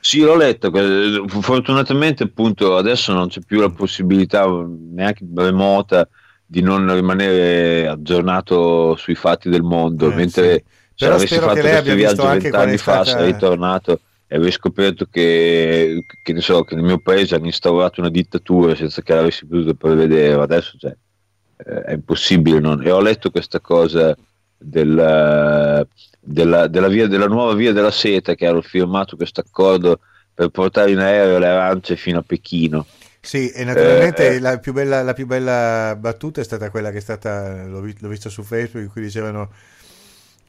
[0.03, 0.71] Sì, l'ho letto.
[0.71, 6.07] que- Fortunatamente, appunto, adesso non c'è più la possibilità neanche remota
[6.51, 10.11] di non rimanere aggiornato sui fatti del mondo.
[10.11, 10.63] Eh, mentre sì.
[10.95, 16.03] se Però avessi fatto questo viaggio vent'anni fa, stata- sarei tornato e avrei scoperto che,
[16.21, 19.75] che, ne so, che nel mio paese hanno instaurato una dittatura senza che l'avessi potuto
[19.75, 20.41] prevedere.
[20.41, 20.93] Adesso cioè,
[21.65, 22.59] eh, è impossibile.
[22.59, 24.13] non- E ho letto questa cosa
[24.57, 25.87] del,
[26.19, 29.99] della, della, via, della nuova via della seta che hanno firmato questo accordo
[30.33, 32.85] per portare in aereo le arance fino a Pechino.
[33.23, 34.39] Sì, e naturalmente Eh, eh.
[34.39, 38.07] la, più bella, la più bella battuta è stata quella che è stata, l'ho, l'ho
[38.09, 39.51] visto su Facebook, in cui dicevano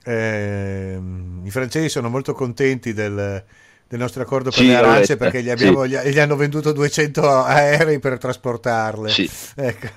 [0.04, 3.44] ehm, i francesi sono molto contenti del,
[3.86, 5.90] del nostro accordo per Sì, le arance perché gli, abbiamo- sì.
[5.90, 9.10] gli, gli hanno venduto 200 aerei per trasportarle.
[9.10, 9.30] Sì.
[9.54, 9.88] Ecco.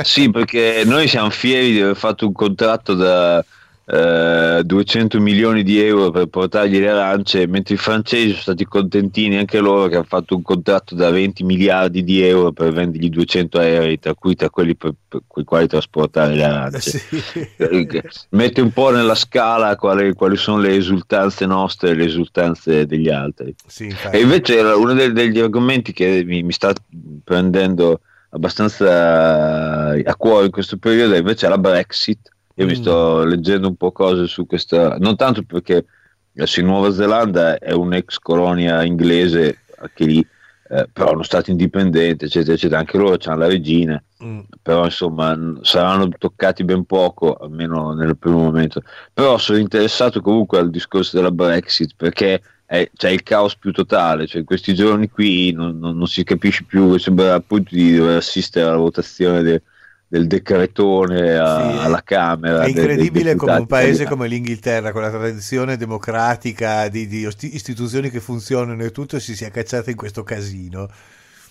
[0.00, 3.44] Sì, perché noi siamo fieri di aver fatto un contratto da
[3.86, 9.36] eh, 200 milioni di euro per portargli le arance, mentre i francesi sono stati contentini
[9.36, 13.58] anche loro che hanno fatto un contratto da 20 miliardi di euro per vendergli 200
[13.58, 16.98] aerei, tra cui tra quelli per, per i quali trasportare le arance.
[16.98, 17.48] Sì.
[17.56, 22.86] Eh, Mette un po' nella scala quali, quali sono le esultanze nostre e le esultanze
[22.86, 23.54] degli altri.
[23.66, 23.94] Sì.
[24.10, 26.72] E invece uno dei- degli argomenti che mi, mi sta
[27.22, 32.32] prendendo abbastanza a cuore in questo periodo è invece la Brexit.
[32.56, 32.80] Io mi Mm.
[32.80, 35.84] sto leggendo un po' cose su questa, non tanto perché
[36.34, 40.26] in Nuova Zelanda è un'ex colonia inglese, anche lì,
[40.70, 42.78] eh, però è uno stato indipendente, eccetera, eccetera.
[42.80, 44.40] Anche loro hanno la regina, Mm.
[44.62, 48.82] però insomma n- saranno toccati ben poco, almeno nel primo momento.
[49.12, 52.40] Però sono interessato comunque al discorso della Brexit perché
[52.96, 56.64] c'è il caos più totale, cioè in questi giorni qui non, non- non si capisce
[56.64, 59.62] più, sembra appunto di dover assistere alla votazione de-
[60.14, 62.62] del decretone a- Sì, alla Camera.
[62.62, 64.10] È dei- dei incredibile come un paese italiani.
[64.10, 69.50] come l'Inghilterra, con la tradizione democratica di, di istituzioni che funzionano e tutto, si sia
[69.50, 70.88] cacciata in questo casino.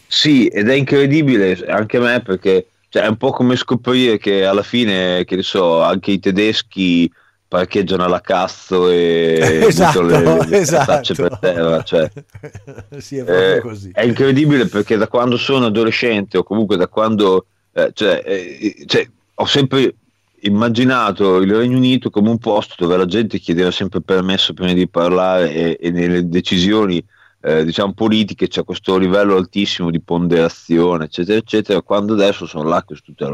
[0.07, 4.45] Sì, ed è incredibile anche a me perché cioè, è un po' come scoprire che
[4.45, 7.11] alla fine, che ne so, anche i tedeschi
[7.47, 11.13] parcheggiano alla cazzo e esatto, le, le esatto.
[11.15, 11.83] per terra.
[11.83, 12.09] Cioè,
[12.99, 13.61] sì, è, eh,
[13.91, 19.07] è incredibile perché da quando sono adolescente o comunque da quando eh, cioè, eh, cioè,
[19.35, 19.95] ho sempre
[20.41, 24.87] immaginato il Regno Unito come un posto dove la gente chiedeva sempre permesso prima di
[24.87, 27.03] parlare e, e nelle decisioni
[27.41, 32.83] eh, diciamo politiche c'è questo livello altissimo di ponderazione eccetera eccetera quando adesso sono là
[32.85, 33.25] che tutto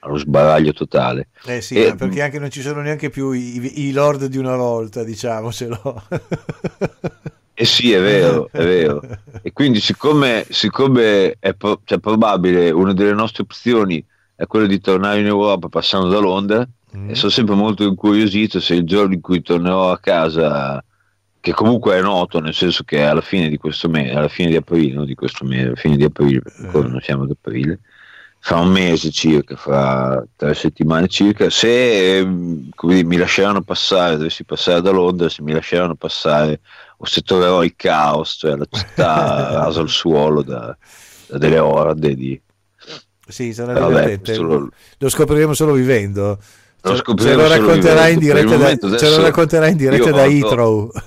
[0.00, 1.28] allo, sbaraglio totale.
[1.44, 4.56] Eh sì E- perché anche non ci sono neanche più i, i lord di una
[4.56, 6.02] volta diciamocelo
[7.54, 9.02] Eh sì, è vero, è vero.
[9.42, 14.80] E quindi siccome, siccome è pro- cioè, probabile una delle nostre opzioni è quella di
[14.80, 17.08] tornare in Europa passando da Londra, Mm.
[17.08, 20.84] e sono sempre molto incuriosito se il giorno in cui tornerò a casa,
[21.40, 24.56] che comunque è noto, nel senso che alla fine di questo mese, alla fine di
[24.56, 27.80] aprile, non di questo mese, alla fine di aprile, perché ancora non siamo ad aprile,
[28.40, 34.82] fra un mese circa, fra tre settimane circa, se dire, mi lasceranno passare, dovessi passare
[34.82, 36.60] da Londra, se mi lasceranno passare
[37.02, 40.76] o se troverò il caos, cioè la città rasa al suolo da,
[41.26, 42.40] da delle orde di...
[43.26, 46.38] sì sarà Vabbè, lo- lo scopriremo solo vivendo.
[46.84, 50.90] Lo Ce- lo racconterai in diretta da, ce lo racconterai in diretta da Heathrow.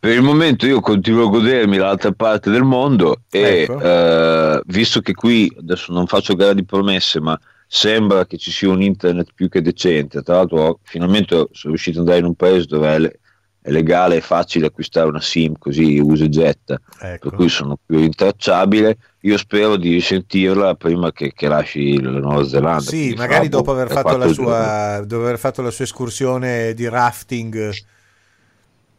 [0.00, 3.80] Per il momento io continuo a godermi l'altra parte del mondo e Ecco.
[3.80, 7.38] eh, visto che qui adesso non faccio grandi promesse, ma
[7.72, 10.22] sembra che ci sia un internet più che decente.
[10.22, 13.20] Tra l'altro, finalmente sono riuscito ad andare in un paese dove è, le-
[13.62, 17.28] è legale e facile acquistare una SIM così usa e getta, ecco.
[17.28, 18.98] per cui sono più intracciabile.
[19.20, 22.80] Io spero di risentirla prima che, che lasci la Nuova Zelanda.
[22.80, 24.34] sì magari dopo aver fatto giorni.
[24.34, 27.72] sua dopo aver fatto la sua escursione di rafting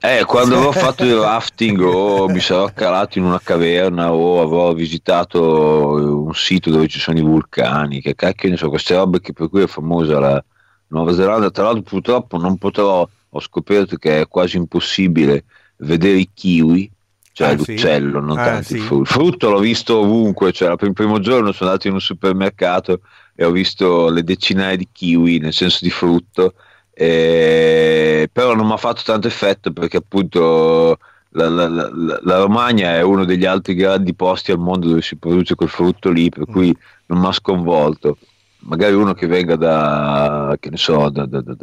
[0.04, 4.74] Eh, quando avrò fatto il rafting o mi sarò calato in una caverna o avrò
[4.74, 9.32] visitato un sito dove ci sono i vulcani, che cacchio ne so, queste robe che
[9.32, 10.44] per cui è famosa la
[10.88, 11.52] Nuova Zelanda.
[11.52, 15.44] Tra l'altro purtroppo non potrò, ho scoperto che è quasi impossibile
[15.78, 16.90] vedere i kiwi,
[17.32, 17.58] cioè Ah, sì?
[17.58, 18.78] l'uccello, non Ah, tanto sì?
[18.78, 19.02] il frutto.
[19.02, 23.02] Il frutto l'ho visto ovunque, cioè il primo giorno sono andato in un supermercato
[23.36, 26.56] e ho visto le decinaia di kiwi, nel senso di frutto,
[26.94, 30.98] eh, però non mi ha fatto tanto effetto perché appunto
[31.30, 35.16] la, la- la- la Romagna è uno degli altri grandi posti al mondo dove si
[35.18, 36.76] produce quel frutto lì, per cui
[37.08, 38.18] non mi ha sconvolto.
[38.64, 41.56] Magari uno che venga da, che ne so, da, da- da-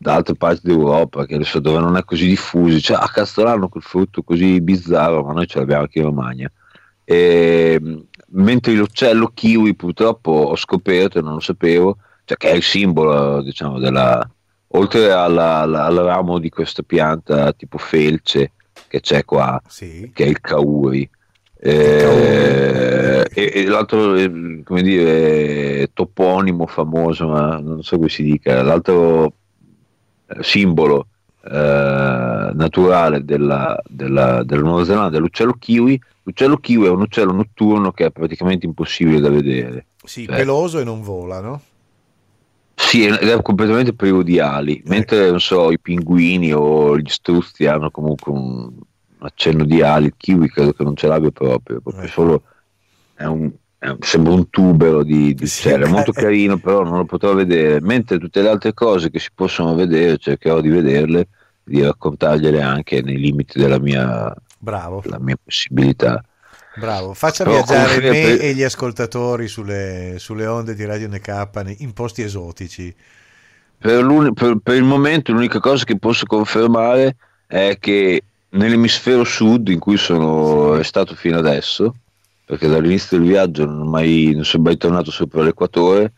[0.00, 3.68] da altre parti d'Europa, che ne so, dove non è così diffuso, cioè a Castellano
[3.68, 6.50] quel frutto così bizzarro, ma noi ce l'abbiamo anche in Romagna.
[7.04, 7.80] E,
[8.30, 11.98] mentre l'uccello kiwi purtroppo ho scoperto, e non lo sapevo,
[12.28, 14.28] cioè che è il simbolo, diciamo, della,
[14.72, 18.52] oltre alla- alla- al ramo di questa pianta tipo felce
[18.86, 21.08] che c'è qua, sì che è il kauri.
[21.60, 28.62] Eh, e, e l'altro, eh, come dire, toponimo famoso, ma non so come si dica,
[28.62, 29.32] l'altro
[30.26, 31.06] eh, simbolo
[31.44, 31.50] eh,
[32.52, 35.98] naturale della, della, della Nuova Zelanda è l'uccello kiwi.
[36.24, 39.86] L'uccello kiwi è un uccello notturno che è praticamente impossibile da vedere.
[40.04, 41.60] sì Cioè- peloso e non vola no?
[42.80, 47.90] Sì, è completamente privo di ali, mentre non so, i pinguini o gli struzzi hanno
[47.90, 48.72] comunque un,
[49.18, 52.12] accenno di ali, il kiwi credo che non ce l'abbia proprio, proprio Ecco.
[52.12, 52.42] solo
[53.14, 55.66] è un, è un- sembra un tubero di, di Sì.
[55.66, 59.18] uccello, è molto carino però non lo potrò vedere, mentre tutte le altre cose che
[59.18, 61.28] si possono vedere cercherò di vederle,
[61.64, 66.22] di raccontargliele anche nei limiti della mia, bravo mia possibilità.
[66.76, 71.74] Bravo, faccia Però viaggiare me per- e gli ascoltatori sulle, sulle onde di Radio NK
[71.78, 72.94] in posti esotici.
[73.78, 77.16] Per, per- per il momento l'unica cosa che posso confermare
[77.46, 81.94] è che nell'emisfero sud in cui sono stato fino adesso,
[82.44, 86.12] perché dall'inizio del viaggio non, mai- non sono mai tornato sopra l'equatore,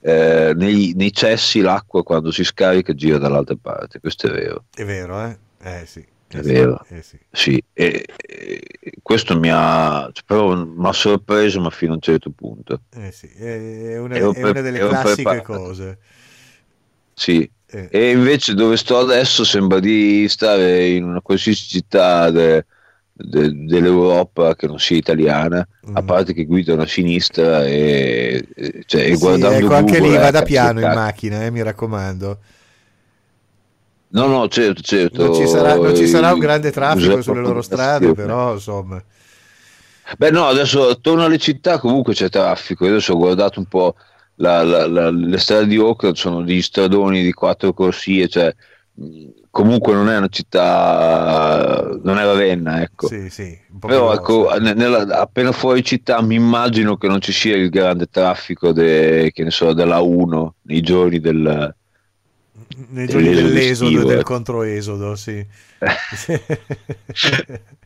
[0.00, 4.64] eh, nei, nei cessi l'acqua quando si scarica gira dall'altra parte, questo è vero.
[4.74, 5.38] È vero, eh?
[5.62, 6.04] Eh sì.
[6.32, 7.18] Eh sì, eh sì.
[7.30, 12.00] Sì, e, e questo mi ha, cioè, però mi ha sorpreso, ma fino a un
[12.00, 12.82] certo punto.
[12.90, 15.42] Eh sì, È una, è una pre- delle classiche preparato.
[15.42, 15.98] cose.
[17.14, 22.66] Sì, Eh, E invece dove sto adesso sembra di stare in una qualsiasi città de-
[23.12, 26.02] de- dell'Europa che non sia italiana, a Mm.
[26.02, 28.44] parte che guidano a sinistra e,
[28.86, 31.62] cioè, e sì, guardando ecco, anche lì Google, vada eh, piano in macchina, eh, mi
[31.62, 32.40] raccomando.
[34.16, 35.22] No, no, certo, certo.
[35.26, 39.02] Non ci sarà, non ci sarà un grande traffico sulle loro strade, però insomma.
[40.16, 42.84] Beh, no, adesso attorno alle città comunque c'è traffico.
[42.86, 43.94] Io adesso ho guardato un po'
[44.36, 48.54] la- la- la- le strade di Auckland, sono degli stradoni di quattro corsie, cioè
[49.50, 53.08] comunque non è una città, non è Ravenna, ecco.
[53.08, 57.68] Sì, sì, Però ecco, nella- appena fuori città mi immagino che non ci sia il
[57.68, 61.74] grande traffico de- che ne so, della 1 nei giorni del...
[62.90, 64.22] nei giorni dell'esodo e estivo, del ecco.
[64.22, 65.46] controesodo, sì.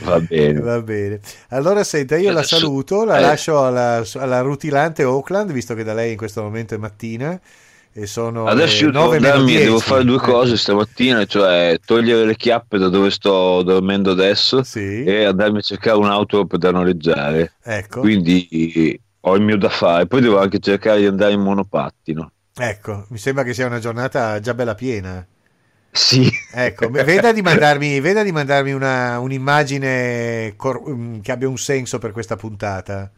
[0.00, 0.60] Va bene.
[0.60, 1.20] Va bene.
[1.48, 3.20] Allora, senta, io la saluto, la eh.
[3.20, 7.40] lascio alla, alla rutilante Oakland, visto che da lei in questo momento è mattina
[7.92, 9.62] e sono Adesso le io devo 9 meno andarmi, 10.
[9.62, 14.64] devo fare due Eh, cose stamattina, cioè togliere le chiappe da dove sto dormendo adesso
[14.64, 17.54] Sì, e andarmi a cercare un'auto per da noleggiare.
[17.62, 20.06] ecco, Quindi ho il mio da fare.
[20.06, 22.32] Poi devo anche cercare di andare in monopattino.
[22.54, 25.26] Ecco, mi sembra che sia una giornata già bella piena.
[25.90, 26.30] Sì.
[26.54, 31.98] Ecco, veda di mandarmi, veda di mandarmi una, un'immagine cor- mm, che abbia un senso
[31.98, 33.10] per questa puntata.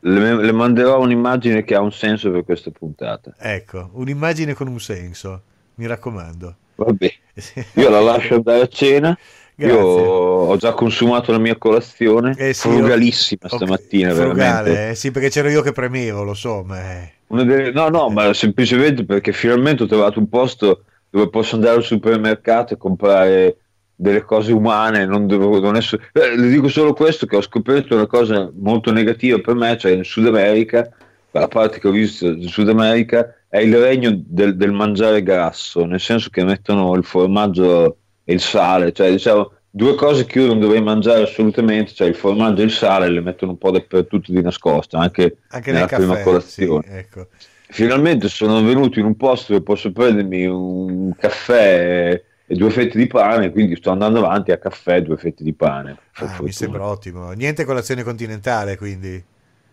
[0.00, 3.34] Le, le manderò un'immagine che ha un senso per questa puntata.
[3.38, 5.42] Ecco, un'immagine con un senso,
[5.74, 6.56] mi raccomando.
[6.76, 7.12] Vabbè,
[7.74, 9.18] io la lascio andare a cena.
[9.58, 9.74] Grazie.
[9.74, 15.10] Io ho già consumato la mia colazione, Eh sì, frugalissima ok, stamattina, frugale, eh, sì,
[15.10, 17.12] perché c'ero io che premevo, lo so, ma eh.
[17.26, 21.82] Delle- No, no, ma semplicemente perché finalmente ho trovato un posto dove posso andare al
[21.82, 23.56] supermercato e comprare
[23.94, 25.06] delle cose umane.
[25.06, 28.92] Non devo, non so- eh, le dico solo questo: che ho scoperto una cosa molto
[28.92, 30.88] negativa per me, cioè in Sud America,
[31.30, 35.86] la parte che ho visto in Sud America è il regno del, del mangiare grasso,
[35.86, 37.96] nel senso che mettono il formaggio
[38.28, 42.16] e il sale, cioè diciamo due cose che io non dovrei mangiare assolutamente, cioè il
[42.16, 45.94] formaggio e il sale, le mettono un po' dappertutto di nascosto, anche, anche nella nel
[45.94, 46.84] prima caffè, colazione.
[46.86, 47.28] sì, ecco.
[47.68, 53.06] Finalmente sono venuto in un posto dove posso prendermi un caffè e due fette di
[53.06, 55.98] pane, quindi sto andando avanti a caffè e due fette di pane.
[56.14, 57.30] Ah, mi sembra ottimo.
[57.32, 59.22] Niente colazione continentale, quindi.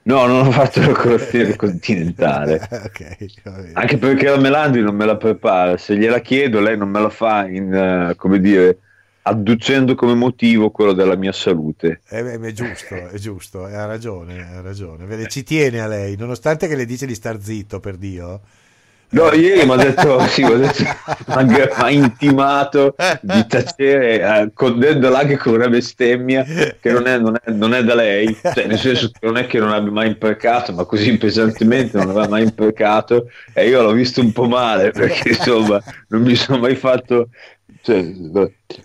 [0.06, 2.56] No, non ho fatto la colazione continentale.
[2.70, 3.72] ok, va bene.
[3.74, 7.10] Anche perché la Melandi non me la prepara, se gliela chiedo lei non me la
[7.10, 8.80] fa in, eh, come dire,
[9.24, 12.02] adducendo come motivo quello della mia salute.
[12.10, 15.28] Eh, è giusto, è giusto, ha ragione, ha ragione.
[15.30, 18.42] Ci tiene a lei, nonostante che le dice di star zitto, per Dio.
[19.14, 25.68] No, ieri mi ha detto, sì, ha intimato di tacere, eh, condendola anche con una
[25.70, 26.44] bestemmia
[26.80, 29.46] che non è, non è- non è da lei, cioè, nel senso che non è
[29.46, 33.92] che non abbia mai imprecato, ma così pesantemente non aveva mai imprecato e io l'ho
[33.92, 37.30] visto un po' male perché insomma non mi sono mai fatto...
[37.84, 38.14] cioè,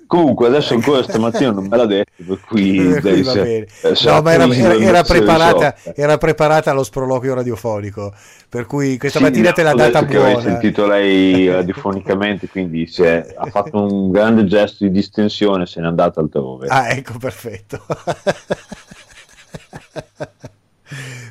[0.09, 2.95] comunque adesso ancora stamattina non me l'ha detto, per cui...
[2.99, 3.67] Dai, va bene.
[3.81, 8.13] eh, se No, ma era, era- era preparata, era preparata allo sproloquio radiofonico,
[8.49, 10.41] per cui questa Sì, mattina te l'ha data detto che avevi buona.
[10.41, 16.19] sentito lei radiofonicamente, quindi è- ha fatto un grande gesto di distensione se n'è andata
[16.21, 16.67] altrove.
[16.69, 17.81] Ah, ecco, perfetto.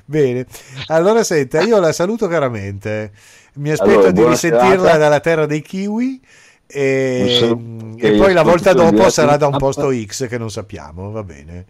[0.05, 0.45] Bene,
[0.87, 3.11] allora senta, io la saluto caramente.
[3.55, 4.97] Mi aspetto Allora, di buona risentirla serata.
[4.97, 6.21] dalla terra dei kiwi
[6.67, 7.61] e, Un saluto
[7.95, 9.59] e agli poi la volta dopo sarà da un App.
[9.59, 11.65] posto X che non sappiamo, va bene.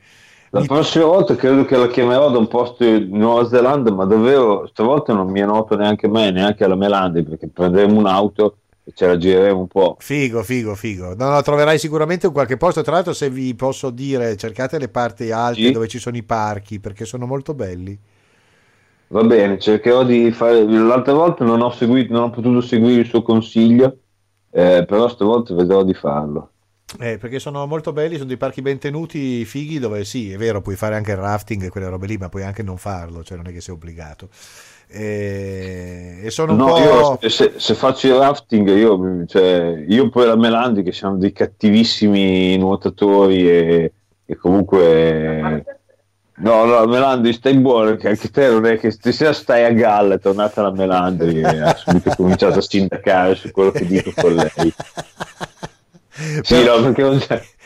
[0.51, 4.05] La Mi- prossima volta credo che la chiamerò da un posto in Nuova Zelanda, ma
[4.05, 8.57] davvero stavolta non mi è noto neanche a me, neanche alla Melandi, perché prenderemo un'auto
[8.83, 9.97] e ce la gireremo un po'.
[9.99, 11.13] Figo, figo, figo.
[11.15, 12.81] No, no, troverai sicuramente in qualche posto.
[12.81, 15.71] Tra l'altro, se vi posso dire, cercate le parti alte Sì.
[15.71, 17.99] dove ci sono i parchi perché sono molto belli.
[19.09, 20.63] Va bene, cercherò di fare.
[20.65, 23.99] L'altra volta non ho, seguito, non ho potuto seguire il suo consiglio,
[24.57, 26.51] eh, però stavolta vedrò di farlo.
[26.99, 30.61] Eh, perché sono molto belli, sono dei parchi ben tenuti, fighi, dove sì, è vero,
[30.61, 33.35] puoi fare anche il rafting e quelle robe lì, ma puoi anche non farlo, cioè
[33.37, 34.29] non è che sei obbligato.
[34.87, 37.17] E, e sono un No, po'...
[37.21, 41.33] io se, se faccio il rafting, io, cioè, io poi la Melandi, che siamo dei
[41.33, 43.93] cattivissimi nuotatori e,
[44.25, 45.65] e comunque.
[46.39, 50.15] No, no, Melandi, stai buono, che anche te non è che stasera stai a galla,
[50.15, 54.35] è tornata la Melandi e ha subito cominciato a sindacare su quello che dico con
[54.35, 54.73] lei.
[56.41, 57.03] Sì, no, perché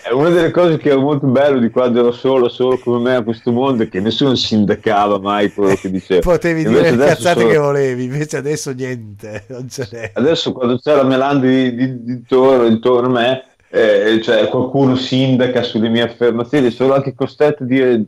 [0.04, 3.16] è una delle cose che è molto bello di quando ero solo, solo come me
[3.16, 6.22] a questo mondo, è che nessuno sindacava mai quello che diceva.
[6.22, 10.12] Potevi Invece dire le cazzate solo- che volevi, invece adesso niente, non ce n'è.
[10.14, 16.04] Adesso quando c'è la di intorno, intorno a me, eh, cioè qualcuno sindaca sulle mie
[16.04, 18.06] affermazioni, sono anche costretto a dire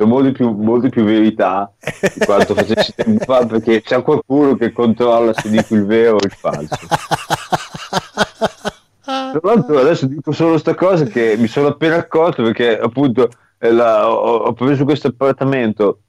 [0.00, 1.70] c'è molte più, molte più verità
[2.14, 6.24] di quanto facessi tempo fa, perché c'è qualcuno che controlla se dico il vero o
[6.24, 6.74] il falso.
[9.04, 13.28] Tra l'altro adesso dico solo sta cosa che mi sono appena accorto perché appunto
[13.58, 16.00] la- ho, ho preso questo appartamento,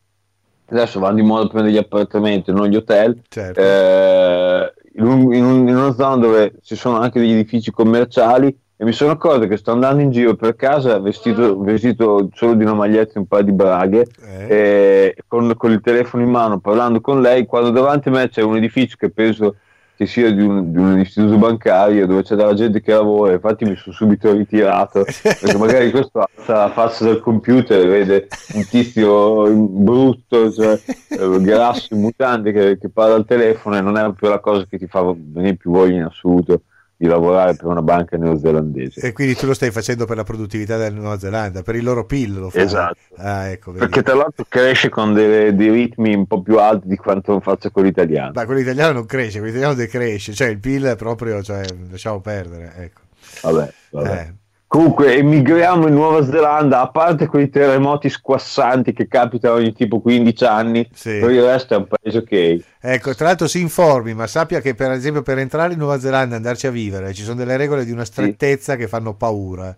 [0.69, 3.59] adesso vanno di moda a prendere gli appartamenti, non gli hotel, Certo.
[3.59, 8.57] eh, in, un- in un- in una zona dove ci sono anche degli edifici commerciali
[8.82, 12.63] e mi sono accorto che sto andando in giro per casa vestito, vestito solo di
[12.63, 14.47] una maglietta e un paio di braghe Eh?
[14.47, 18.41] e con, con il telefono in mano parlando con lei quando davanti a me c'è
[18.41, 19.57] un edificio che penso
[19.95, 23.65] che sia di un, di un istituto bancario dove c'è della gente che lavora, infatti
[23.65, 28.65] mi sono subito ritirato, perché magari questo alza la faccia del computer e vede un
[28.65, 34.11] tizio brutto, cioè, eh, grasso, in mutande che, che parla al telefono e non è
[34.13, 36.63] più la cosa che ti fa venire più voglia in assoluto
[37.01, 39.01] di lavorare per una banca neozelandese.
[39.01, 42.05] E quindi tu lo stai facendo per la produttività della Nuova Zelanda, per il loro
[42.05, 42.61] PIL lo fai?
[42.61, 42.99] Esatto.
[43.15, 43.71] Ah, ecco.
[43.71, 47.41] Perché tra l'altro cresce con dei, dei ritmi un po' più alti di quanto non
[47.41, 48.33] faccia con l'italiano.
[48.35, 52.21] Ma quello italiano non cresce, quello italiano decresce, cioè il PIL è proprio, cioè, lasciamo
[52.21, 53.01] perdere, ecco.
[53.41, 54.11] Vabbè, vabbè.
[54.11, 54.33] Eh.
[54.72, 60.45] Comunque emigriamo in Nuova Zelanda, a parte quei terremoti squassanti che capitano ogni tipo 15
[60.45, 61.19] anni, Sì.
[61.19, 62.65] per il resto è un paese ok.
[62.80, 66.36] Ecco, tra l'altro si informi, ma sappia che per esempio per entrare in Nuova Zelanda
[66.36, 69.76] e andarci a vivere ci sono delle regole di una strettezza che fanno paura.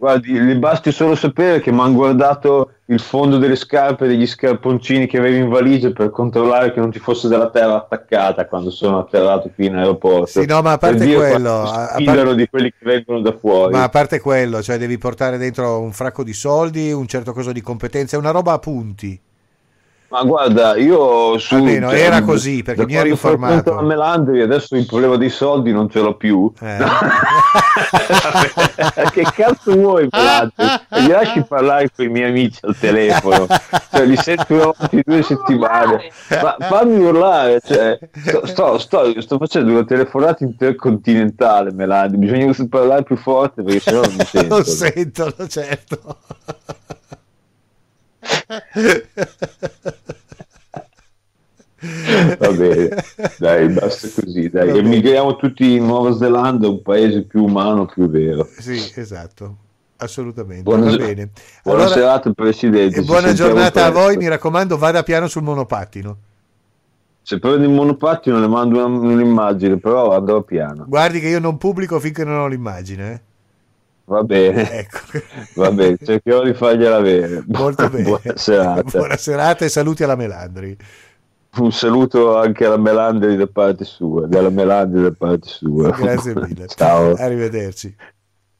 [0.00, 5.06] Guardi, le basti solo sapere che mi hanno guardato il fondo delle scarpe degli scarponcini
[5.06, 8.98] che avevo in valigia per controllare che non ci fosse della terra attaccata quando sono
[9.00, 10.40] atterrato qui in aeroporto.
[10.40, 13.36] Sì, no, ma a parte Per quello, a- a parte- di quelli che vengono da
[13.36, 13.74] fuori.
[13.74, 17.52] Ma a parte quello, cioè devi portare dentro un fracco di soldi, un certo coso
[17.52, 19.20] di competenze, una roba a punti.
[20.10, 23.74] Ma guarda, io su, Almeno era così, perché mi ero informato.
[23.74, 26.52] la Melandri adesso il problema dei soldi non ce l'ho più.
[26.60, 26.78] Eh.
[29.12, 30.66] che cazzo vuoi, Melandri?
[31.06, 33.46] Gli lasci parlare con i miei amici al telefono,
[33.92, 36.10] cioè, li sento ogni due settimane.
[36.42, 42.18] Ma fammi urlare, cioè, sto, sto, sto- sto facendo una telefonata intercontinentale, Melandri.
[42.18, 44.56] Bisogna parlare più forte perché sennò non mi sento.
[44.58, 46.16] Lo sentono, certo.
[52.38, 52.88] Va bene,
[53.38, 54.48] dai, basta così.
[54.50, 54.76] Dai.
[54.76, 58.46] Emigriamo tutti in Nuova Zelanda, un paese più umano, più vero.
[58.58, 59.56] Sì, esatto,
[59.96, 60.62] assolutamente.
[60.62, 61.30] Buona, Va bene.
[61.62, 63.00] buona Allora, serata, Presidente.
[63.02, 66.16] buona giornata a voi, mi raccomando, vada piano sul monopattino.
[67.22, 70.84] Se prendo il monopattino le mando un'immagine, però andrò piano.
[70.86, 73.12] Guardi che io non pubblico finché non ho l'immagine.
[73.12, 73.20] eh.
[74.10, 74.98] Va bene, Ecco.
[75.54, 77.44] va bene, cercherò di fargliela avere.
[77.46, 78.02] Molto bene.
[78.02, 78.98] Buona serata.
[78.98, 80.76] Buona serata e saluti alla Melandri.
[81.58, 85.90] Un saluto anche alla Melandri da parte sua, dalla Melandri da parte sua.
[85.94, 86.66] Grazie mille.
[86.66, 87.94] ciao, Arrivederci.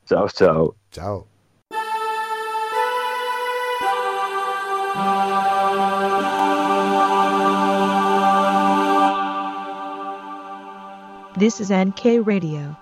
[0.05, 0.75] ciao, ciao.
[0.89, 1.27] Ciao.
[11.37, 12.77] This is NK Radio,